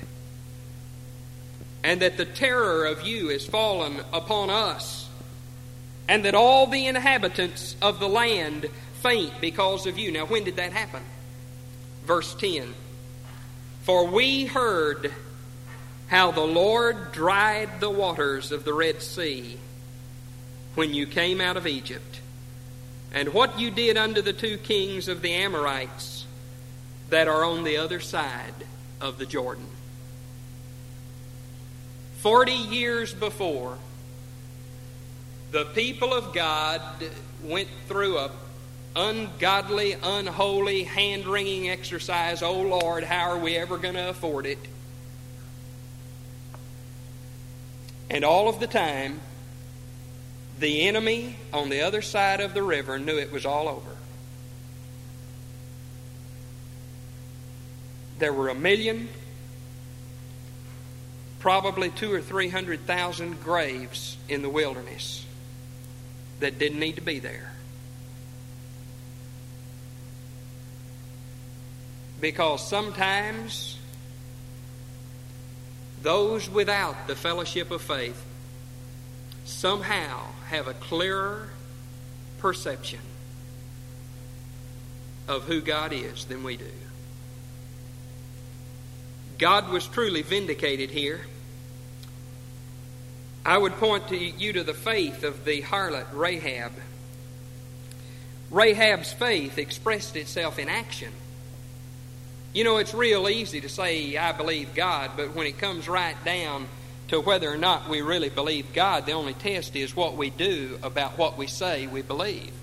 and 1.83 2.01
that 2.01 2.17
the 2.17 2.25
terror 2.25 2.85
of 2.85 3.01
you 3.01 3.29
is 3.29 3.45
fallen 3.45 4.01
upon 4.13 4.49
us, 4.49 5.09
and 6.07 6.25
that 6.25 6.35
all 6.35 6.67
the 6.67 6.85
inhabitants 6.85 7.75
of 7.81 7.99
the 7.99 8.07
land 8.07 8.67
faint 9.01 9.33
because 9.41 9.87
of 9.87 9.97
you. 9.97 10.11
Now, 10.11 10.25
when 10.25 10.43
did 10.43 10.57
that 10.57 10.73
happen? 10.73 11.01
Verse 12.05 12.35
10 12.35 12.75
For 13.85 14.07
we 14.07 14.45
heard 14.45 15.13
how 16.07 16.31
the 16.31 16.41
Lord 16.41 17.11
dried 17.11 17.79
the 17.79 17.89
waters 17.89 18.51
of 18.51 18.65
the 18.65 18.73
Red 18.73 19.03
Sea 19.03 19.59
when 20.73 20.91
you 20.91 21.05
came 21.05 21.39
out 21.39 21.55
of 21.55 21.67
Egypt, 21.67 22.19
and 23.13 23.31
what 23.31 23.59
you 23.59 23.69
did 23.69 23.95
unto 23.95 24.23
the 24.23 24.33
two 24.33 24.57
kings 24.57 25.07
of 25.07 25.21
the 25.21 25.33
Amorites 25.33 26.25
that 27.11 27.27
are 27.27 27.43
on 27.43 27.63
the 27.63 27.77
other 27.77 27.99
side 27.99 28.55
of 28.99 29.19
the 29.19 29.25
Jordan. 29.27 29.67
Forty 32.17 32.53
years 32.53 33.13
before, 33.13 33.77
the 35.51 35.65
people 35.65 36.11
of 36.11 36.33
God 36.33 36.81
went 37.43 37.69
through 37.87 38.17
a 38.17 38.31
ungodly, 38.95 39.93
unholy, 40.01 40.83
hand 40.83 41.25
wringing 41.25 41.69
exercise. 41.69 42.41
Oh 42.41 42.61
Lord, 42.61 43.03
how 43.03 43.31
are 43.31 43.37
we 43.37 43.55
ever 43.57 43.77
going 43.77 43.95
to 43.95 44.09
afford 44.09 44.45
it? 44.45 44.59
And 48.09 48.23
all 48.23 48.47
of 48.47 48.59
the 48.59 48.67
time, 48.67 49.19
the 50.59 50.87
enemy 50.87 51.35
on 51.51 51.69
the 51.69 51.81
other 51.81 52.01
side 52.01 52.39
of 52.39 52.53
the 52.53 52.63
river 52.63 52.97
knew 52.97 53.17
it 53.17 53.31
was 53.31 53.45
all 53.45 53.67
over. 53.67 53.91
There 58.19 58.31
were 58.31 58.47
a 58.47 58.55
million, 58.55 59.09
probably 61.39 61.89
two 61.89 62.13
or 62.13 62.21
three 62.21 62.47
hundred 62.47 62.81
thousand 62.87 63.43
graves 63.43 64.15
in 64.29 64.41
the 64.41 64.49
wilderness 64.49 65.25
that 66.39 66.57
didn't 66.57 66.79
need 66.79 66.95
to 66.95 67.01
be 67.01 67.19
there. 67.19 67.54
Because 72.25 72.67
sometimes 72.67 73.77
those 76.01 76.49
without 76.49 77.05
the 77.05 77.15
fellowship 77.15 77.69
of 77.69 77.83
faith 77.83 78.19
somehow 79.43 80.31
have 80.47 80.67
a 80.67 80.73
clearer 80.73 81.49
perception 82.39 83.01
of 85.27 85.43
who 85.43 85.61
God 85.61 85.93
is 85.93 86.25
than 86.25 86.43
we 86.43 86.57
do. 86.57 86.71
God 89.37 89.69
was 89.69 89.87
truly 89.87 90.23
vindicated 90.23 90.89
here. 90.89 91.27
I 93.45 93.55
would 93.55 93.73
point 93.73 94.07
to 94.07 94.17
you 94.17 94.51
to 94.53 94.63
the 94.63 94.73
faith 94.73 95.23
of 95.23 95.45
the 95.45 95.61
harlot 95.61 96.07
Rahab. 96.11 96.71
Rahab's 98.49 99.13
faith 99.13 99.59
expressed 99.59 100.15
itself 100.15 100.57
in 100.57 100.69
action. 100.69 101.11
You 102.55 102.63
know, 102.63 102.77
it's 102.77 102.93
real 102.93 103.27
easy 103.27 103.59
to 103.59 103.67
say, 103.67 104.15
I 104.15 104.31
believe 104.31 104.73
God, 104.73 105.11
but 105.17 105.35
when 105.35 105.45
it 105.45 105.57
comes 105.57 105.89
right 105.89 106.15
down 106.23 106.67
to 107.09 107.19
whether 107.19 107.51
or 107.51 107.57
not 107.57 107.89
we 107.89 107.99
really 107.99 108.29
believe 108.29 108.71
God, 108.71 109.05
the 109.05 109.11
only 109.11 109.33
test 109.33 109.75
is 109.75 109.93
what 109.93 110.15
we 110.15 110.29
do 110.29 110.79
about 110.81 111.17
what 111.17 111.37
we 111.37 111.47
say 111.47 111.85
we 111.85 112.01
believe. 112.01 112.53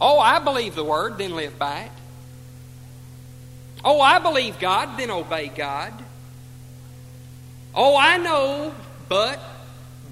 Oh, 0.00 0.18
I 0.18 0.38
believe 0.38 0.74
the 0.74 0.84
Word, 0.84 1.18
then 1.18 1.36
live 1.36 1.58
by 1.58 1.80
it. 1.80 1.90
Oh, 3.84 4.00
I 4.00 4.20
believe 4.20 4.58
God, 4.58 4.98
then 4.98 5.10
obey 5.10 5.48
God. 5.48 5.92
Oh, 7.74 7.98
I 7.98 8.16
know, 8.16 8.74
but, 9.10 9.38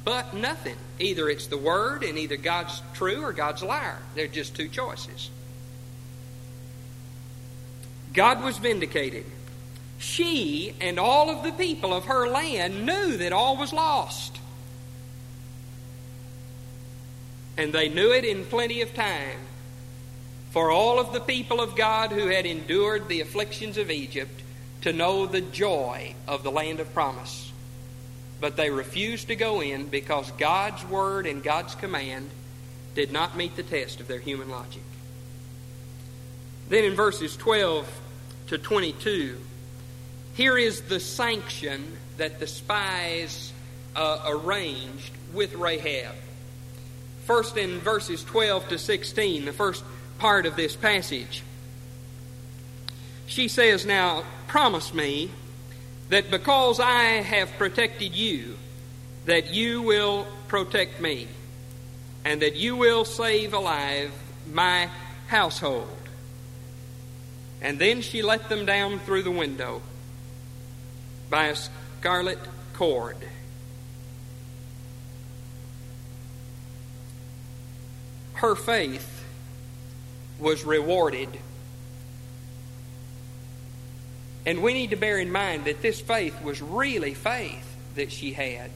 but 0.05 0.35
nothing. 0.35 0.77
Either 0.99 1.31
it's 1.31 1.47
the 1.47 1.57
Word, 1.57 2.05
and 2.05 2.19
either 2.19 2.37
God's 2.37 2.83
true 2.93 3.23
or 3.23 3.33
God's 3.33 3.63
liar. 3.63 3.97
They're 4.15 4.29
just 4.29 4.55
two 4.55 4.69
choices. 4.69 5.31
God 8.13 8.43
was 8.43 8.59
vindicated. 8.59 9.25
She 9.99 10.75
and 10.81 10.99
all 10.99 11.31
of 11.31 11.45
the 11.45 11.53
people 11.53 11.95
of 11.95 12.07
her 12.07 12.29
land 12.29 12.85
knew 12.85 13.17
that 13.19 13.33
all 13.33 13.57
was 13.57 13.73
lost. 13.73 14.39
And 17.57 17.73
they 17.73 17.89
knew 17.89 18.13
it 18.13 18.25
in 18.25 18.45
plenty 18.45 18.81
of 18.83 18.95
time. 18.95 19.39
For 20.51 20.71
all 20.71 20.99
of 20.99 21.13
the 21.13 21.21
people 21.21 21.61
of 21.61 21.77
God 21.77 22.11
who 22.11 22.27
had 22.27 22.45
endured 22.45 23.09
the 23.09 23.21
afflictions 23.21 23.79
of 23.79 23.91
Egypt 23.91 24.43
to 24.83 24.93
know 24.93 25.27
the 25.27 25.41
joy 25.41 26.15
of 26.27 26.43
the 26.43 26.51
land 26.51 26.81
of 26.81 26.93
promise. 26.93 27.53
But 28.41 28.57
they 28.57 28.71
refused 28.71 29.29
to 29.29 29.37
go 29.37 29.63
in 29.63 29.87
because 29.87 30.31
God's 30.33 30.85
word 30.85 31.27
and 31.27 31.43
God's 31.43 31.75
command 31.77 32.29
did 32.95 33.13
not 33.13 33.37
meet 33.37 33.57
the 33.57 33.63
test 33.63 34.01
of 34.01 34.09
their 34.09 34.19
human 34.19 34.51
logic. 34.51 34.83
Then 36.69 36.85
in 36.85 36.95
verses 36.95 37.37
12 37.37 37.87
to 38.49 38.59
22, 38.59 39.39
here 40.35 40.57
is 40.57 40.83
the 40.83 41.01
sanction 41.01 41.97
that 42.17 42.41
the 42.41 42.47
spies 42.47 43.53
uh, 43.95 44.23
arranged 44.27 45.13
with 45.33 45.55
Rahab. 45.55 46.15
First, 47.25 47.57
in 47.57 47.79
verses 47.79 48.25
12 48.25 48.69
to 48.71 48.79
16, 48.79 49.45
the 49.45 49.53
first 49.53 49.85
part 50.19 50.47
of 50.47 50.57
this 50.57 50.75
passage, 50.75 51.43
she 53.27 53.49
says, 53.49 53.87
Now, 53.87 54.25
promise 54.49 54.93
me 54.93 55.31
that 56.09 56.31
because 56.31 56.81
I 56.81 57.03
have 57.03 57.51
protected 57.59 58.15
you, 58.15 58.57
that 59.27 59.53
you 59.53 59.83
will 59.83 60.27
protect 60.49 61.01
me, 61.01 61.29
and 62.25 62.43
that 62.43 62.57
you 62.57 62.77
will 62.77 63.05
save 63.05 63.55
alive 63.55 64.13
my 64.51 64.91
household. 65.29 66.02
And 67.63 67.79
then 67.79 68.03
she 68.03 68.23
let 68.23 68.49
them 68.49 68.67
down 68.67 68.99
through 68.99 69.23
the 69.23 69.31
window 69.31 69.83
by 71.31 71.47
a 71.47 71.57
scarlet 71.57 72.41
cord. 72.75 73.17
Her 78.35 78.57
faith 78.57 79.25
was 80.41 80.65
rewarded. 80.65 81.29
And 84.45 84.61
we 84.61 84.75
need 84.75 84.91
to 84.91 84.97
bear 84.97 85.19
in 85.19 85.31
mind 85.31 85.67
that 85.67 85.83
this 85.83 86.01
faith 86.01 86.43
was 86.43 86.61
really 86.61 87.15
faith 87.15 87.77
that 87.95 88.11
she 88.11 88.33
had. 88.33 88.73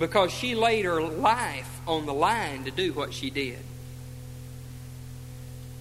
Because 0.00 0.32
she 0.32 0.56
laid 0.56 0.84
her 0.84 1.00
life 1.00 1.80
on 1.86 2.04
the 2.04 2.12
line 2.12 2.64
to 2.64 2.72
do 2.72 2.92
what 2.92 3.14
she 3.14 3.30
did. 3.30 3.60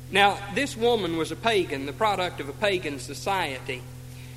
Now, 0.10 0.38
this 0.54 0.78
woman 0.78 1.17
was 1.17 1.32
a 1.32 1.36
pagan, 1.36 1.86
the 1.86 1.93
product 1.93 2.39
of 2.39 2.48
a 2.48 2.54
pagan 2.54 3.00
society. 3.00 3.82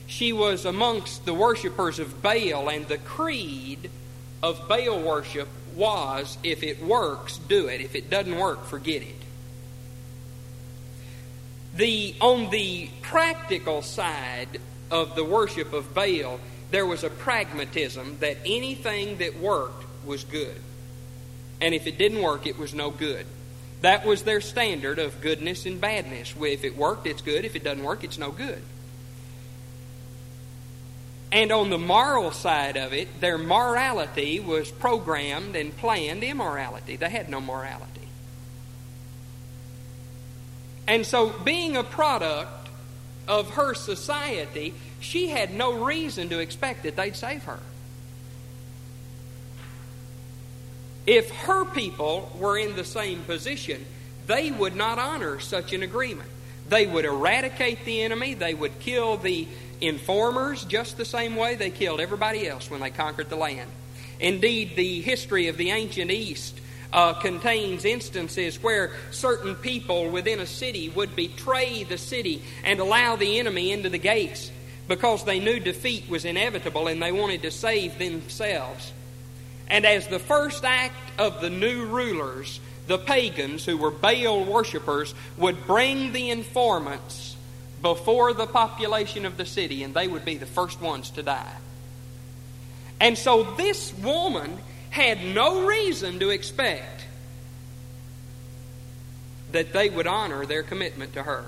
She 0.06 0.33
was 0.33 0.64
amongst 0.64 1.24
the 1.24 1.35
worshippers 1.35 2.00
of 2.00 2.20
Baal, 2.22 2.68
and 2.68 2.88
the 2.88 2.98
creed 2.98 3.90
of 4.42 4.68
Baal 4.68 5.00
worship 5.00 5.48
was 5.76 6.37
if 6.42 6.64
it 6.64 6.83
works, 6.83 7.38
do 7.38 7.68
it. 7.68 7.80
If 7.80 7.94
it 7.94 8.11
doesn't 8.11 8.37
work, 8.37 8.64
forget 8.64 9.02
it. 9.02 9.14
The, 11.76 12.16
on 12.20 12.50
the 12.50 12.90
practical 13.00 13.83
side 13.83 14.61
of 14.90 15.14
the 15.14 15.24
worship 15.24 15.72
of 15.72 15.94
Baal, 15.94 16.40
there 16.72 16.87
was 16.87 17.04
a 17.04 17.11
pragmatism 17.11 18.18
that 18.18 18.38
anything 18.44 19.18
that 19.18 19.38
worked 19.38 19.85
was 20.04 20.24
good. 20.24 20.61
And 21.61 21.74
if 21.74 21.87
it 21.87 21.98
didn't 21.98 22.22
work, 22.22 22.46
it 22.46 22.59
was 22.59 22.74
no 22.74 22.90
good. 22.90 23.26
That 23.81 24.05
was 24.05 24.23
their 24.23 24.40
standard 24.40 24.99
of 24.99 25.21
goodness 25.21 25.64
and 25.64 25.81
badness. 25.81 26.35
If 26.38 26.64
it 26.64 26.77
worked, 26.77 27.07
it's 27.07 27.23
good. 27.23 27.45
If 27.45 27.57
it 27.57 27.64
doesn't 27.64 27.83
work, 27.83 28.05
it's 28.05 28.19
no 28.19 28.31
good. 28.31 28.62
And 31.33 31.53
on 31.53 31.71
the 31.71 31.79
moral 31.79 32.33
side 32.33 32.77
of 32.77 32.93
it, 32.93 33.21
their 33.21 33.38
morality 33.38 34.40
was 34.40 34.71
programmed 34.71 35.55
and 35.55 35.77
planned 35.77 36.25
immorality. 36.25 36.97
They 36.97 37.09
had 37.09 37.29
no 37.29 37.40
morality. 37.40 37.87
And 40.88 41.07
so, 41.07 41.31
being 41.31 41.77
a 41.77 41.85
product 41.85 42.69
of 43.29 43.51
her 43.51 43.75
society, 43.75 44.75
she 44.99 45.29
had 45.29 45.55
no 45.55 45.85
reason 45.85 46.29
to 46.31 46.40
expect 46.40 46.83
that 46.83 46.97
they'd 46.97 47.14
save 47.14 47.45
her. 47.45 47.61
If 51.06 51.30
her 51.30 51.64
people 51.64 52.30
were 52.38 52.58
in 52.58 52.76
the 52.76 52.84
same 52.84 53.22
position, 53.22 53.84
they 54.26 54.50
would 54.50 54.76
not 54.76 54.98
honor 54.98 55.40
such 55.40 55.72
an 55.72 55.82
agreement. 55.82 56.28
They 56.68 56.86
would 56.86 57.04
eradicate 57.04 57.84
the 57.84 58.02
enemy, 58.02 58.34
they 58.34 58.54
would 58.54 58.78
kill 58.80 59.16
the 59.16 59.48
informers 59.80 60.64
just 60.64 60.96
the 60.96 61.04
same 61.04 61.36
way 61.36 61.56
they 61.56 61.70
killed 61.70 62.00
everybody 62.00 62.46
else 62.46 62.70
when 62.70 62.80
they 62.80 62.90
conquered 62.90 63.28
the 63.28 63.36
land. 63.36 63.70
Indeed, 64.20 64.76
the 64.76 65.00
history 65.00 65.48
of 65.48 65.56
the 65.56 65.70
ancient 65.70 66.10
East 66.10 66.60
uh, 66.92 67.14
contains 67.14 67.84
instances 67.84 68.62
where 68.62 68.92
certain 69.10 69.54
people 69.54 70.10
within 70.10 70.40
a 70.40 70.46
city 70.46 70.88
would 70.90 71.16
betray 71.16 71.84
the 71.84 71.98
city 71.98 72.42
and 72.64 72.78
allow 72.78 73.16
the 73.16 73.38
enemy 73.38 73.72
into 73.72 73.88
the 73.88 73.98
gates 73.98 74.50
because 74.88 75.24
they 75.24 75.40
knew 75.40 75.60
defeat 75.60 76.08
was 76.08 76.24
inevitable 76.24 76.88
and 76.88 77.00
they 77.00 77.12
wanted 77.12 77.42
to 77.42 77.50
save 77.50 77.98
themselves. 77.98 78.92
And 79.70 79.87
as 79.87 80.09
the 80.09 80.18
first 80.18 80.64
act 80.64 80.96
of 81.18 81.40
the 81.40 81.48
new 81.48 81.87
rulers, 81.87 82.61
the 82.88 82.98
pagans 82.98 83.64
who 83.64 83.76
were 83.76 83.92
Baal 83.92 84.44
worshippers 84.44 85.14
would 85.38 85.64
bring 85.66 86.12
the 86.12 86.30
informants 86.30 87.37
before 87.80 88.35
the 88.35 88.48
population 88.48 89.24
of 89.24 89.37
the 89.37 89.46
city, 89.46 89.85
and 89.85 89.94
they 89.94 90.09
would 90.09 90.24
be 90.24 90.37
the 90.37 90.44
first 90.44 90.80
ones 90.80 91.11
to 91.11 91.22
die. 91.22 91.54
And 92.98 93.16
so 93.16 93.44
this 93.54 93.94
woman 93.94 94.59
had 94.90 95.24
no 95.24 95.64
reason 95.66 96.18
to 96.18 96.30
expect 96.30 97.06
that 99.52 99.72
they 99.72 99.88
would 99.88 100.09
honor 100.09 100.44
their 100.44 100.64
commitment 100.64 101.14
to 101.14 101.22
her. 101.22 101.44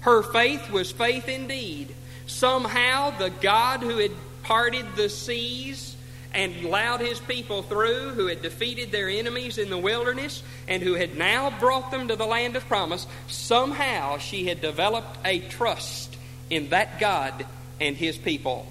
Her 0.00 0.22
faith 0.22 0.68
was 0.70 0.90
faith 0.90 1.28
indeed. 1.28 1.94
Somehow, 2.26 3.16
the 3.18 3.30
God 3.30 3.80
who 3.80 3.98
had 3.98 4.12
parted 4.42 4.96
the 4.96 5.08
seas 5.08 5.96
and 6.38 6.64
allowed 6.64 7.00
his 7.00 7.18
people 7.18 7.62
through, 7.62 8.10
who 8.10 8.28
had 8.28 8.40
defeated 8.42 8.92
their 8.92 9.08
enemies 9.08 9.58
in 9.58 9.70
the 9.70 9.76
wilderness, 9.76 10.44
and 10.68 10.84
who 10.84 10.94
had 10.94 11.18
now 11.18 11.50
brought 11.58 11.90
them 11.90 12.06
to 12.06 12.14
the 12.14 12.24
land 12.24 12.54
of 12.54 12.64
promise, 12.68 13.08
somehow 13.26 14.18
she 14.18 14.46
had 14.46 14.60
developed 14.60 15.18
a 15.24 15.40
trust 15.40 16.16
in 16.48 16.68
that 16.68 17.00
God 17.00 17.44
and 17.80 17.96
his 17.96 18.16
people. 18.16 18.70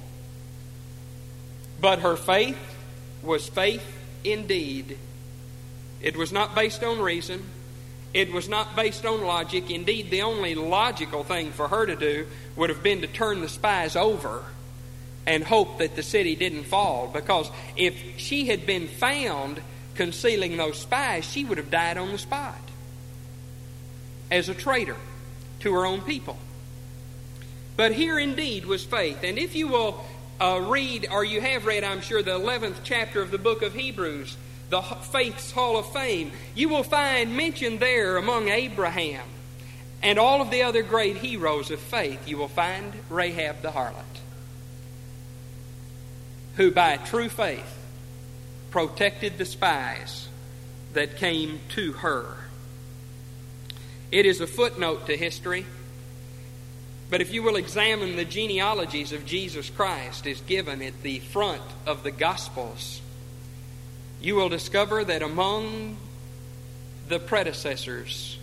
But 1.82 2.00
her 2.00 2.16
faith 2.16 2.58
was 3.22 3.50
faith 3.50 3.86
indeed. 4.24 4.98
It 6.02 6.16
was 6.16 6.32
not 6.32 6.56
based 6.56 6.86
on 6.86 7.02
reason. 7.02 7.44
It 8.14 8.32
was 8.32 8.48
not 8.48 8.78
based 8.78 9.06
on 9.06 9.26
logic. 9.26 9.70
Indeed, 9.70 10.10
the 10.10 10.22
only 10.22 10.56
logical 10.56 11.26
thing 11.26 11.52
for 11.52 11.68
her 11.68 11.86
to 11.86 11.98
do 11.98 12.28
would 12.56 12.70
have 12.70 12.82
been 12.82 13.02
to 13.02 13.08
turn 13.08 13.42
the 13.42 13.50
spies 13.50 13.98
over 13.98 14.46
and 15.28 15.44
hope 15.44 15.78
that 15.78 15.96
the 15.96 16.02
city 16.02 16.36
didn't 16.36 16.64
fall. 16.64 17.08
Because 17.08 17.52
if 17.76 17.96
she 18.18 18.48
had 18.48 18.66
been 18.66 18.88
found 18.88 19.62
concealing 19.94 20.58
those 20.58 20.80
spies, 20.80 21.26
she 21.26 21.46
would 21.46 21.60
have 21.60 21.70
died 21.70 21.98
on 21.98 22.12
the 22.12 22.18
spot 22.18 22.60
as 24.32 24.50
a 24.50 24.56
traitor 24.56 24.96
to 25.60 25.74
her 25.74 25.86
own 25.86 26.02
people. 26.02 26.38
But 27.76 27.92
here 27.92 28.18
indeed 28.18 28.66
was 28.66 28.84
faith. 28.84 29.24
And 29.24 29.38
if 29.38 29.56
you 29.56 29.68
will 29.68 30.04
uh, 30.42 30.62
read, 30.66 31.08
or 31.12 31.24
you 31.24 31.42
have 31.42 31.66
read, 31.66 31.84
I'm 31.84 32.02
sure, 32.02 32.24
the 32.24 32.40
11th 32.40 32.78
chapter 32.84 33.22
of 33.22 33.30
the 33.30 33.38
book 33.38 33.62
of 33.62 33.76
Hebrews, 33.76 34.36
the 34.70 34.82
Faith's 34.82 35.52
Hall 35.52 35.78
of 35.78 35.92
Fame, 35.94 36.32
you 36.56 36.70
will 36.70 36.84
find 36.84 37.36
mentioned 37.38 37.80
there 37.80 38.18
among 38.18 38.50
Abraham 38.50 39.28
and 40.02 40.20
all 40.20 40.42
of 40.42 40.52
the 40.52 40.64
other 40.64 40.84
great 40.84 41.18
heroes 41.18 41.72
of 41.72 41.80
faith, 41.80 42.28
you 42.28 42.38
will 42.38 42.48
find 42.48 42.94
Rahab 43.10 43.62
the 43.62 43.72
harlot, 43.72 44.04
who 46.58 46.72
by 46.72 46.98
true 46.98 47.30
faith 47.30 47.78
protected 48.72 49.38
the 49.38 49.46
spies 49.46 50.28
that 50.94 51.18
came 51.18 51.60
to 51.70 51.94
her. 51.94 52.36
It 54.12 54.26
is 54.26 54.42
a 54.42 54.48
footnote 54.48 55.06
to 55.08 55.16
history. 55.16 55.66
But 57.10 57.22
if 57.22 57.34
you 57.34 57.42
will 57.42 57.56
examine 57.56 58.18
the 58.18 58.26
genealogies 58.26 59.14
of 59.14 59.26
Jesus 59.26 59.70
Christ 59.70 60.28
as 60.28 60.42
given 60.42 60.82
at 60.82 61.04
the 61.04 61.20
front 61.20 61.62
of 61.86 62.04
the 62.04 62.12
Gospels, 62.12 63.02
you 64.22 64.36
will 64.36 64.50
discover 64.50 65.06
that 65.06 65.22
among 65.22 65.96
the 67.08 67.20
predecessors 67.20 68.38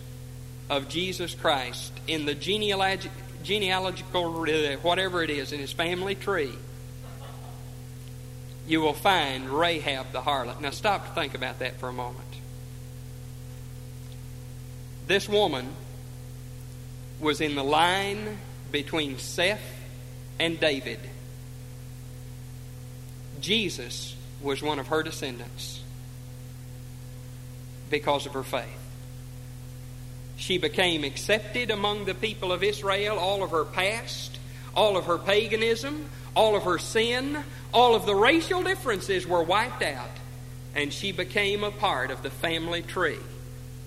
of 0.69 0.89
Jesus 0.89 1.35
Christ 1.35 1.91
in 2.07 2.25
the 2.25 2.33
genealog- 2.33 3.09
genealogical, 3.43 4.31
whatever 4.81 5.21
it 5.21 5.29
is, 5.29 5.51
in 5.51 5.59
his 5.59 5.71
family 5.71 6.15
tree, 6.15 6.53
you 8.67 8.81
will 8.81 8.93
find 8.93 9.49
Rahab 9.49 10.11
the 10.11 10.21
harlot. 10.21 10.59
Now 10.59 10.71
stop 10.71 11.07
to 11.07 11.13
think 11.13 11.35
about 11.35 11.59
that 11.59 11.79
for 11.79 11.89
a 11.89 11.93
moment. 11.93 12.27
This 15.07 15.29
woman 15.29 15.67
was 17.19 17.41
in 17.41 17.55
the 17.55 17.63
line 17.63 18.39
between 18.71 19.17
Seth 19.19 19.61
and 20.39 20.59
David. 20.59 20.99
Jesus 23.39 24.15
was 24.41 24.61
one 24.61 24.79
of 24.79 24.87
her 24.87 25.03
descendants 25.03 25.81
because 27.89 28.25
of 28.25 28.33
her 28.33 28.43
faith. 28.43 28.81
She 30.37 30.57
became 30.57 31.03
accepted 31.03 31.71
among 31.71 32.05
the 32.05 32.13
people 32.13 32.51
of 32.51 32.63
Israel, 32.63 33.17
all 33.17 33.43
of 33.43 33.51
her 33.51 33.63
past, 33.63 34.37
all 34.75 34.97
of 34.97 35.05
her 35.05 35.17
paganism, 35.17 36.09
all 36.35 36.55
of 36.55 36.63
her 36.63 36.77
sin, 36.77 37.43
all 37.73 37.95
of 37.95 38.05
the 38.05 38.15
racial 38.15 38.63
differences 38.63 39.25
were 39.25 39.43
wiped 39.43 39.81
out, 39.81 40.09
and 40.75 40.91
she 40.91 41.11
became 41.11 41.63
a 41.63 41.71
part 41.71 42.11
of 42.11 42.23
the 42.23 42.29
family 42.29 42.81
tree 42.81 43.19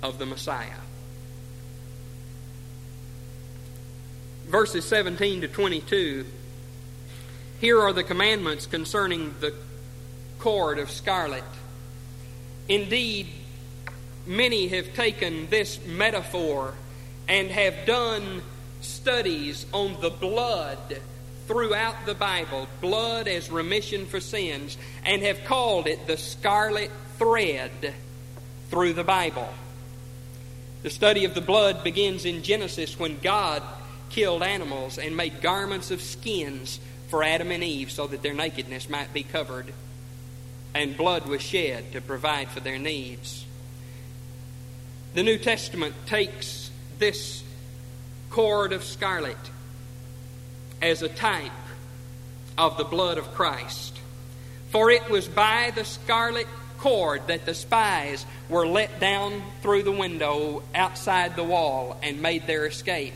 of 0.02 0.18
the 0.18 0.26
Messiah. 0.26 0.80
verses 4.48 4.86
17 4.86 5.42
to 5.42 5.48
22, 5.48 6.24
here 7.60 7.80
are 7.82 7.92
the 7.92 8.02
commandments 8.02 8.66
concerning 8.66 9.34
the 9.40 9.54
cord 10.38 10.78
of 10.78 10.90
scarlet. 10.90 11.44
Indeed, 12.66 13.28
many 14.26 14.68
have 14.68 14.94
taken 14.94 15.50
this 15.50 15.84
metaphor 15.84 16.72
and 17.28 17.50
have 17.50 17.84
done 17.84 18.40
studies 18.80 19.66
on 19.74 20.00
the 20.00 20.10
blood 20.10 20.98
throughout 21.48 22.04
the 22.04 22.14
Bible, 22.14 22.68
blood 22.80 23.26
as 23.26 23.50
remission 23.50 24.06
for 24.06 24.20
sins, 24.20 24.76
and 25.04 25.22
have 25.22 25.44
called 25.44 25.88
it 25.88 26.06
the 26.06 26.18
scarlet 26.18 26.90
thread 27.16 27.94
through 28.70 28.92
the 28.92 29.02
Bible. 29.02 29.48
The 30.82 30.90
study 30.90 31.24
of 31.24 31.34
the 31.34 31.40
blood 31.40 31.82
begins 31.82 32.24
in 32.26 32.42
Genesis 32.42 32.98
when 32.98 33.18
God 33.18 33.62
killed 34.10 34.42
animals 34.42 34.98
and 34.98 35.16
made 35.16 35.40
garments 35.40 35.90
of 35.90 36.02
skins 36.02 36.78
for 37.08 37.24
Adam 37.24 37.50
and 37.50 37.64
Eve 37.64 37.90
so 37.90 38.06
that 38.06 38.22
their 38.22 38.34
nakedness 38.34 38.88
might 38.88 39.12
be 39.12 39.22
covered. 39.22 39.72
And 40.74 40.96
blood 40.96 41.26
was 41.26 41.42
shed 41.42 41.92
to 41.92 42.00
provide 42.00 42.48
for 42.48 42.60
their 42.60 42.78
needs. 42.78 43.46
The 45.14 45.22
New 45.22 45.38
Testament 45.38 45.94
takes 46.06 46.70
this 46.98 47.42
cord 48.30 48.72
of 48.72 48.84
scarlet 48.84 49.38
as 50.80 51.02
a 51.02 51.08
type 51.08 51.52
of 52.56 52.76
the 52.76 52.84
blood 52.84 53.18
of 53.18 53.34
Christ. 53.34 53.98
For 54.70 54.90
it 54.90 55.08
was 55.08 55.28
by 55.28 55.72
the 55.74 55.84
scarlet 55.84 56.46
cord 56.78 57.26
that 57.26 57.46
the 57.46 57.54
spies 57.54 58.24
were 58.48 58.66
let 58.66 59.00
down 59.00 59.42
through 59.62 59.82
the 59.82 59.92
window 59.92 60.62
outside 60.74 61.36
the 61.36 61.44
wall 61.44 61.98
and 62.02 62.22
made 62.22 62.46
their 62.46 62.66
escape. 62.66 63.14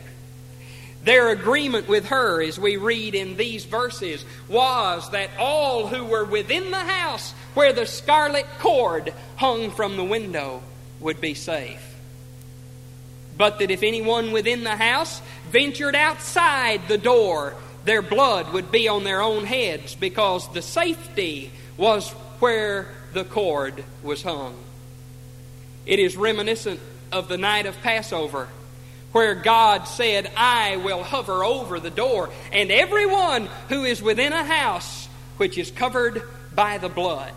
Their 1.04 1.30
agreement 1.30 1.88
with 1.88 2.06
her, 2.06 2.40
as 2.40 2.60
we 2.60 2.76
read 2.76 3.14
in 3.14 3.36
these 3.36 3.64
verses, 3.64 4.24
was 4.48 5.10
that 5.10 5.30
all 5.38 5.88
who 5.88 6.04
were 6.04 6.24
within 6.24 6.70
the 6.70 6.78
house 6.78 7.32
where 7.54 7.72
the 7.72 7.86
scarlet 7.86 8.46
cord 8.60 9.12
hung 9.36 9.72
from 9.72 9.96
the 9.96 10.04
window 10.04 10.62
would 11.00 11.20
be 11.20 11.34
safe. 11.34 11.96
But 13.36 13.58
that 13.58 13.72
if 13.72 13.82
anyone 13.82 14.30
within 14.30 14.62
the 14.62 14.76
house 14.76 15.20
ventured 15.52 15.94
outside 15.94 16.88
the 16.88 16.98
door, 16.98 17.54
their 17.84 18.02
blood 18.02 18.52
would 18.52 18.72
be 18.72 18.88
on 18.88 19.04
their 19.04 19.20
own 19.20 19.44
heads 19.44 19.94
because 19.94 20.50
the 20.52 20.62
safety 20.62 21.52
was 21.76 22.10
where 22.40 22.88
the 23.12 23.24
cord 23.24 23.84
was 24.02 24.22
hung. 24.22 24.56
It 25.84 25.98
is 25.98 26.16
reminiscent 26.16 26.80
of 27.12 27.28
the 27.28 27.38
night 27.38 27.66
of 27.66 27.80
Passover 27.82 28.48
where 29.12 29.34
God 29.34 29.84
said, 29.84 30.30
I 30.36 30.78
will 30.78 31.02
hover 31.02 31.44
over 31.44 31.78
the 31.78 31.90
door, 31.90 32.30
and 32.50 32.72
everyone 32.72 33.48
who 33.68 33.84
is 33.84 34.00
within 34.00 34.32
a 34.32 34.44
house 34.44 35.06
which 35.36 35.58
is 35.58 35.70
covered 35.70 36.22
by 36.54 36.78
the 36.78 36.88
blood 36.88 37.34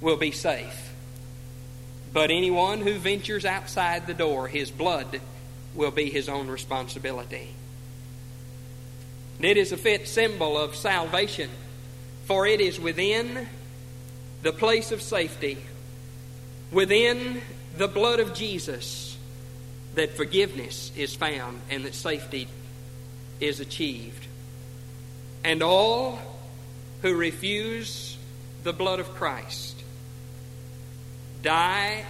will 0.00 0.16
be 0.16 0.32
safe. 0.32 0.92
But 2.12 2.32
anyone 2.32 2.80
who 2.80 2.98
ventures 2.98 3.44
outside 3.44 4.08
the 4.08 4.14
door, 4.14 4.48
his 4.48 4.72
blood 4.72 5.20
will 5.74 5.90
be 5.90 6.10
his 6.10 6.28
own 6.28 6.48
responsibility. 6.48 7.54
It 9.40 9.56
is 9.56 9.72
a 9.72 9.76
fit 9.76 10.06
symbol 10.06 10.56
of 10.56 10.76
salvation, 10.76 11.50
for 12.26 12.46
it 12.46 12.60
is 12.60 12.78
within 12.78 13.48
the 14.42 14.52
place 14.52 14.92
of 14.92 15.02
safety, 15.02 15.58
within 16.70 17.42
the 17.76 17.88
blood 17.88 18.20
of 18.20 18.34
Jesus 18.34 19.16
that 19.94 20.16
forgiveness 20.16 20.92
is 20.96 21.14
found 21.14 21.60
and 21.70 21.84
that 21.84 21.94
safety 21.94 22.48
is 23.40 23.60
achieved. 23.60 24.26
And 25.44 25.62
all 25.62 26.18
who 27.02 27.14
refuse 27.14 28.16
the 28.62 28.72
blood 28.72 29.00
of 29.00 29.10
Christ 29.14 29.82
die 31.42 32.04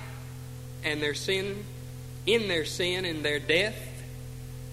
and 0.85 1.01
their 1.01 1.14
sin 1.14 1.64
in 2.26 2.48
their 2.48 2.64
sin 2.64 3.04
and 3.04 3.24
their 3.24 3.38
death 3.38 3.92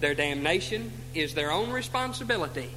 their 0.00 0.14
damnation 0.14 0.90
is 1.14 1.34
their 1.34 1.52
own 1.52 1.70
responsibility 1.70 2.70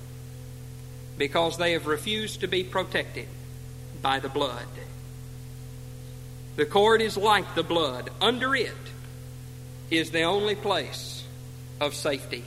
because 1.18 1.58
they 1.58 1.72
have 1.72 1.88
refused 1.88 2.42
to 2.42 2.48
be 2.48 2.64
protected 2.64 3.28
by 4.02 4.20
the 4.20 4.30
blood. 4.30 4.68
The 6.58 6.66
cord 6.66 7.02
is 7.02 7.18
like 7.18 7.56
the 7.56 7.64
blood. 7.64 8.10
Under 8.22 8.56
it 8.56 8.72
is 9.90 10.12
the 10.12 10.24
only 10.24 10.56
place 10.56 11.24
of 11.80 11.96
safety. 11.96 12.44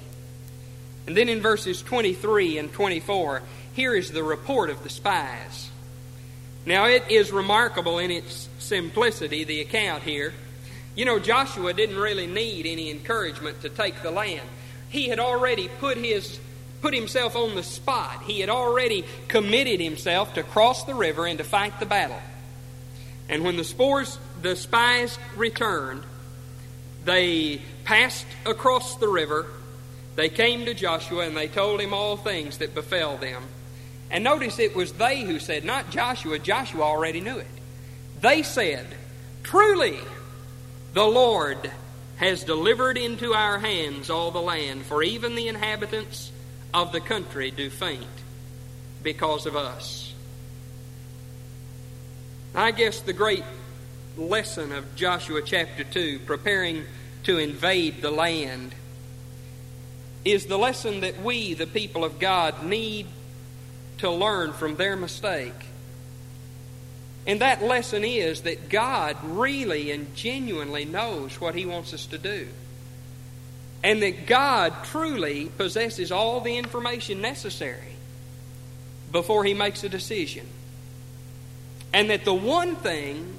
And 1.07 1.17
then 1.17 1.29
in 1.29 1.41
verses 1.41 1.83
23 1.83 2.59
and 2.59 2.73
24, 2.73 3.43
here 3.73 3.95
is 3.95 4.11
the 4.11 4.23
report 4.23 4.71
of 4.71 4.83
the 4.83 4.91
spies. 4.91 5.71
Now, 6.67 6.87
it 6.87 7.11
is 7.11 7.31
remarkable 7.31 7.99
in 7.99 8.11
its 8.11 8.49
simplicity, 8.59 9.45
the 9.45 9.61
account 9.61 10.03
here. 10.03 10.35
You 10.97 11.05
know, 11.05 11.19
Joshua 11.19 11.75
didn't 11.75 11.99
really 11.99 12.27
need 12.27 12.67
any 12.67 12.91
encouragement 12.91 13.61
to 13.61 13.69
take 13.69 14.03
the 14.03 14.11
land. 14.11 14.49
He 14.89 15.09
had 15.09 15.21
already 15.21 15.69
put 15.69 15.99
his 15.99 16.41
put 16.81 16.95
himself 16.95 17.37
on 17.37 17.55
the 17.55 17.63
spot. 17.63 18.23
He 18.25 18.41
had 18.41 18.49
already 18.49 19.05
committed 19.29 19.81
himself 19.81 20.35
to 20.35 20.43
cross 20.43 20.85
the 20.85 20.95
river 20.95 21.27
and 21.27 21.39
to 21.39 21.45
fight 21.45 21.79
the 21.81 21.87
battle. 21.87 22.21
And 23.29 23.45
when 23.45 23.57
the 23.57 23.65
spores 23.65 24.19
the 24.41 24.57
spies 24.57 25.19
returned, 25.37 26.03
they 27.05 27.61
passed 27.85 28.27
across 28.47 28.97
the 28.97 29.09
river. 29.09 29.47
They 30.17 30.31
came 30.31 30.65
to 30.65 30.75
Joshua 30.75 31.27
and 31.27 31.37
they 31.37 31.49
told 31.49 31.81
him 31.81 31.93
all 31.93 32.17
things 32.17 32.59
that 32.59 32.75
befell 32.75 33.19
them. 33.19 33.43
And 34.11 34.25
notice 34.25 34.59
it 34.59 34.75
was 34.75 34.93
they 34.93 35.23
who 35.23 35.41
said, 35.41 35.65
not 35.65 35.91
Joshua. 35.91 36.39
Joshua 36.39 36.83
already 36.83 37.21
knew 37.21 37.37
it. 37.37 37.47
They 38.21 38.43
said, 38.43 38.87
Truly, 39.43 39.99
the 40.97 41.05
Lord 41.05 41.71
has 42.17 42.43
delivered 42.43 42.97
into 42.97 43.35
our 43.35 43.59
hands 43.59 44.09
all 44.09 44.31
the 44.31 44.41
land, 44.41 44.81
for 44.87 45.03
even 45.03 45.35
the 45.35 45.47
inhabitants 45.47 46.33
of 46.73 46.91
the 46.91 47.03
country 47.03 47.51
do 47.51 47.69
faint 47.69 48.07
because 49.03 49.45
of 49.45 49.57
us. 49.57 50.15
I 52.55 52.71
guess 52.71 53.01
the 53.01 53.13
great 53.13 53.45
lesson 54.17 54.73
of 54.73 54.97
Joshua 54.97 55.43
chapter 55.45 55.85
2, 55.85 56.21
preparing 56.21 56.87
to 57.25 57.37
invade 57.37 58.01
the 58.01 58.11
land, 58.11 58.75
is 60.25 60.47
the 60.47 60.57
lesson 60.57 61.01
that 61.01 61.21
we, 61.21 61.53
the 61.53 61.67
people 61.67 62.07
of 62.07 62.19
God, 62.19 62.65
need 62.65 63.07
to 63.99 64.11
learn 64.11 64.55
from 64.55 64.77
their 64.77 64.97
mistake. 64.97 65.53
And 67.27 67.41
that 67.41 67.63
lesson 67.63 68.05
is 68.05 68.43
that 68.43 68.69
God 68.69 69.17
really 69.23 69.91
and 69.91 70.15
genuinely 70.15 70.85
knows 70.85 71.41
what 71.41 71.55
He 71.55 71.67
wants 71.67 71.93
us 71.93 72.07
to 72.07 72.19
do. 72.19 72.49
And 73.83 74.03
that 74.03 74.27
God 74.27 74.73
truly 74.85 75.47
possesses 75.47 76.13
all 76.13 76.41
the 76.41 76.57
information 76.57 77.21
necessary 77.21 77.97
before 79.11 79.45
He 79.45 79.55
makes 79.55 79.83
a 79.83 79.89
decision. 79.89 80.47
And 81.93 82.11
that 82.11 82.25
the 82.25 82.35
one 82.35 82.77
thing 82.77 83.35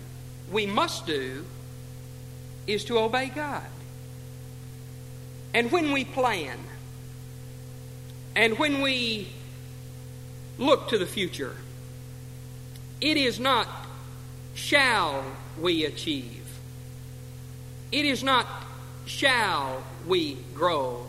we 0.51 0.65
must 0.65 1.05
do 1.05 1.45
is 2.65 2.83
to 2.85 2.99
obey 2.99 3.27
God. 3.27 3.65
And 5.53 5.71
when 5.71 5.91
we 5.91 6.03
plan, 6.03 6.59
and 8.35 8.59
when 8.59 8.81
we 8.81 9.29
look 10.57 10.89
to 10.89 10.97
the 10.97 11.05
future, 11.05 11.55
it 12.99 13.17
is 13.17 13.39
not 13.39 13.67
shall 14.55 15.23
we 15.59 15.85
achieve. 15.85 16.43
It 17.91 18.05
is 18.05 18.23
not 18.23 18.47
shall 19.05 19.83
we 20.07 20.35
grow. 20.53 21.07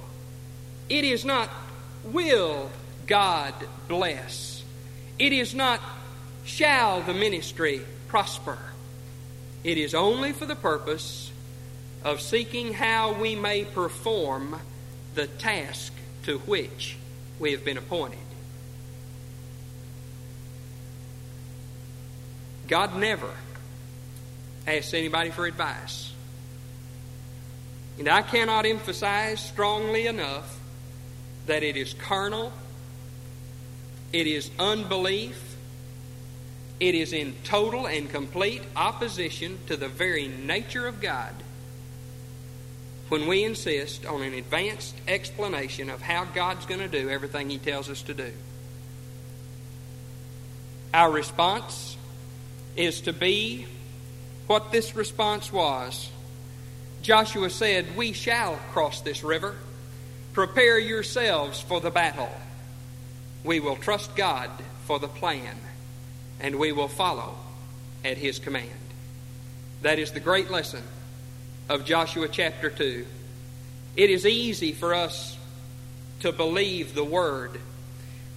It 0.89 1.05
is 1.05 1.25
not 1.25 1.51
will 2.05 2.71
God 3.07 3.55
bless. 3.89 4.63
It 5.19 5.33
is 5.33 5.55
not 5.55 5.81
shall 6.45 7.03
the 7.03 7.15
ministry 7.15 7.81
prosper. 8.07 8.59
It 9.65 9.79
is 9.79 9.95
only 9.95 10.33
for 10.33 10.47
the 10.47 10.57
purpose 10.57 11.33
of 12.05 12.21
seeking 12.21 12.75
how 12.75 13.13
we 13.15 13.35
may 13.35 13.65
perform 13.65 14.61
the 15.15 15.27
task 15.27 15.93
to 16.25 16.39
which 16.41 16.97
we 17.39 17.53
have 17.53 17.65
been 17.65 17.77
appointed. 17.77 18.28
God 22.69 22.95
never 22.97 23.31
asks 24.67 24.95
anybody 24.95 25.31
for 25.31 25.47
advice. 25.47 26.13
And 27.99 28.09
I 28.09 28.23
cannot 28.23 28.67
emphasize 28.67 29.41
strongly 29.41 30.07
enough 30.07 30.61
that 31.47 31.63
it 31.63 31.77
is 31.77 31.95
carnal, 31.95 32.53
it 34.13 34.27
is 34.27 34.51
unbelief, 34.59 35.57
it 36.79 36.95
is 36.95 37.13
in 37.13 37.35
total 37.43 37.87
and 37.87 38.09
complete 38.09 38.63
opposition 38.77 39.59
to 39.67 39.77
the 39.77 39.89
very 39.89 40.29
nature 40.29 40.87
of 40.87 41.01
God 41.01 41.35
when 43.09 43.27
we 43.27 43.43
insist 43.43 44.05
on 44.07 44.23
an 44.23 44.35
advanced 44.35 44.95
explanation 45.09 45.89
of 45.91 46.03
how 46.03 46.25
God's 46.25 46.67
going 46.67 46.81
to 46.81 46.89
do 46.89 47.09
everything 47.09 47.51
He 47.51 47.59
tells 47.59 47.89
us 47.89 48.03
to 48.03 48.15
do. 48.15 48.33
Our 50.93 51.11
response 51.11 51.98
is 52.79 53.01
to 53.03 53.13
be 53.13 53.67
what 54.47 54.71
this 54.71 54.95
response 54.95 55.53
was. 55.53 56.11
Joshua 57.03 57.51
said, 57.51 57.97
We 57.97 58.13
shall 58.13 58.55
cross 58.73 59.01
this 59.01 59.25
river. 59.25 59.57
Prepare 60.33 60.79
yourselves 60.79 61.61
for 61.61 61.81
the 61.81 61.91
battle. 61.91 62.31
We 63.43 63.59
will 63.59 63.77
trust 63.77 64.15
God 64.15 64.51
for 64.85 65.01
the 65.01 65.09
plan, 65.09 65.57
and 66.39 66.57
we 66.57 66.71
will 66.71 66.89
follow 66.89 67.35
at 68.05 68.17
His 68.17 68.39
command. 68.39 68.71
That 69.83 69.99
is 69.99 70.13
the 70.13 70.21
great 70.21 70.51
lesson 70.51 70.83
of 71.69 71.85
Joshua 71.85 72.29
chapter 72.29 72.71
2. 72.71 73.07
It 73.97 74.11
is 74.11 74.25
easy 74.25 74.73
for 74.73 74.95
us 74.95 75.37
to 76.21 76.31
believe 76.31 76.95
the 76.95 77.05
Word 77.05 77.61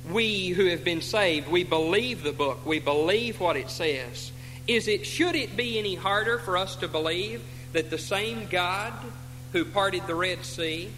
we 0.10 0.50
who 0.50 0.66
have 0.66 0.84
been 0.84 1.02
saved, 1.02 1.50
we 1.50 1.64
believe 1.64 2.24
the 2.24 2.32
book, 2.32 2.66
we 2.66 2.80
believe 2.80 3.40
what 3.40 3.58
it 3.58 3.70
says. 3.70 4.32
Is 4.68 4.88
it 4.88 5.06
should 5.06 5.36
it 5.36 5.56
be 5.56 5.78
any 5.78 5.96
harder 5.96 6.40
for 6.40 6.58
us 6.58 6.76
to 6.78 6.88
believe 6.88 7.42
that 7.74 7.90
the 7.90 7.98
same 7.98 8.48
God 8.50 8.94
who 9.54 9.66
parted 9.66 10.08
the 10.08 10.16
Red 10.16 10.46
Sea, 10.46 10.90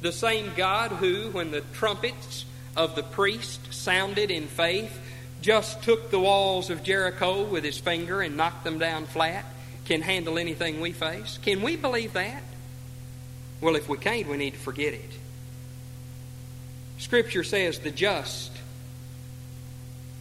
the 0.00 0.12
same 0.12 0.52
God 0.56 0.92
who, 0.92 1.30
when 1.30 1.50
the 1.50 1.62
trumpets 1.74 2.44
of 2.76 2.94
the 2.94 3.02
priest 3.02 3.72
sounded 3.72 4.30
in 4.30 4.46
faith, 4.46 4.98
just 5.40 5.82
took 5.82 6.10
the 6.10 6.18
walls 6.18 6.70
of 6.70 6.82
Jericho 6.82 7.44
with 7.44 7.64
his 7.64 7.78
finger 7.78 8.20
and 8.20 8.36
knocked 8.36 8.64
them 8.64 8.78
down 8.78 9.06
flat, 9.06 9.44
can 9.84 10.02
handle 10.02 10.38
anything 10.38 10.80
we 10.80 10.92
face? 10.92 11.38
Can 11.42 11.62
we 11.62 11.76
believe 11.76 12.12
that? 12.12 12.42
Well, 13.60 13.76
if 13.76 13.88
we 13.88 13.98
can't, 13.98 14.28
we 14.28 14.36
need 14.36 14.52
to 14.52 14.58
forget 14.58 14.94
it. 14.94 15.10
Scripture 16.98 17.44
says, 17.44 17.78
The 17.78 17.90
just 17.90 18.52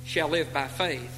shall 0.06 0.30
live 0.30 0.54
by 0.54 0.68
faith. 0.68 1.14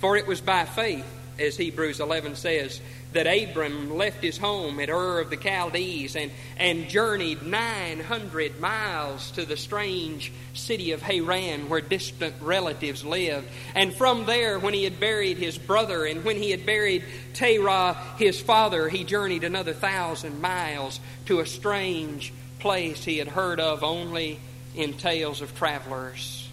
For 0.00 0.16
it 0.16 0.26
was 0.26 0.40
by 0.40 0.64
faith, 0.64 1.06
as 1.38 1.56
Hebrews 1.56 1.98
11 1.98 2.36
says, 2.36 2.80
that 3.12 3.26
Abram 3.26 3.96
left 3.96 4.22
his 4.22 4.36
home 4.36 4.78
at 4.80 4.90
Ur 4.90 5.20
of 5.20 5.30
the 5.30 5.36
Chaldees 5.36 6.14
and, 6.14 6.30
and 6.58 6.88
journeyed 6.88 7.42
900 7.42 8.60
miles 8.60 9.30
to 9.32 9.46
the 9.46 9.56
strange 9.56 10.30
city 10.52 10.92
of 10.92 11.00
Haran 11.00 11.70
where 11.70 11.80
distant 11.80 12.34
relatives 12.40 13.04
lived. 13.04 13.48
And 13.74 13.94
from 13.94 14.26
there, 14.26 14.58
when 14.58 14.74
he 14.74 14.84
had 14.84 15.00
buried 15.00 15.38
his 15.38 15.56
brother 15.56 16.04
and 16.04 16.22
when 16.22 16.36
he 16.36 16.50
had 16.50 16.66
buried 16.66 17.04
Terah, 17.32 17.94
his 18.18 18.40
father, 18.40 18.90
he 18.90 19.04
journeyed 19.04 19.44
another 19.44 19.72
thousand 19.72 20.42
miles 20.42 21.00
to 21.26 21.40
a 21.40 21.46
strange 21.46 22.32
place 22.58 23.04
he 23.04 23.18
had 23.18 23.28
heard 23.28 23.60
of 23.60 23.84
only 23.84 24.40
in 24.74 24.94
tales 24.94 25.40
of 25.40 25.56
travelers 25.56 26.48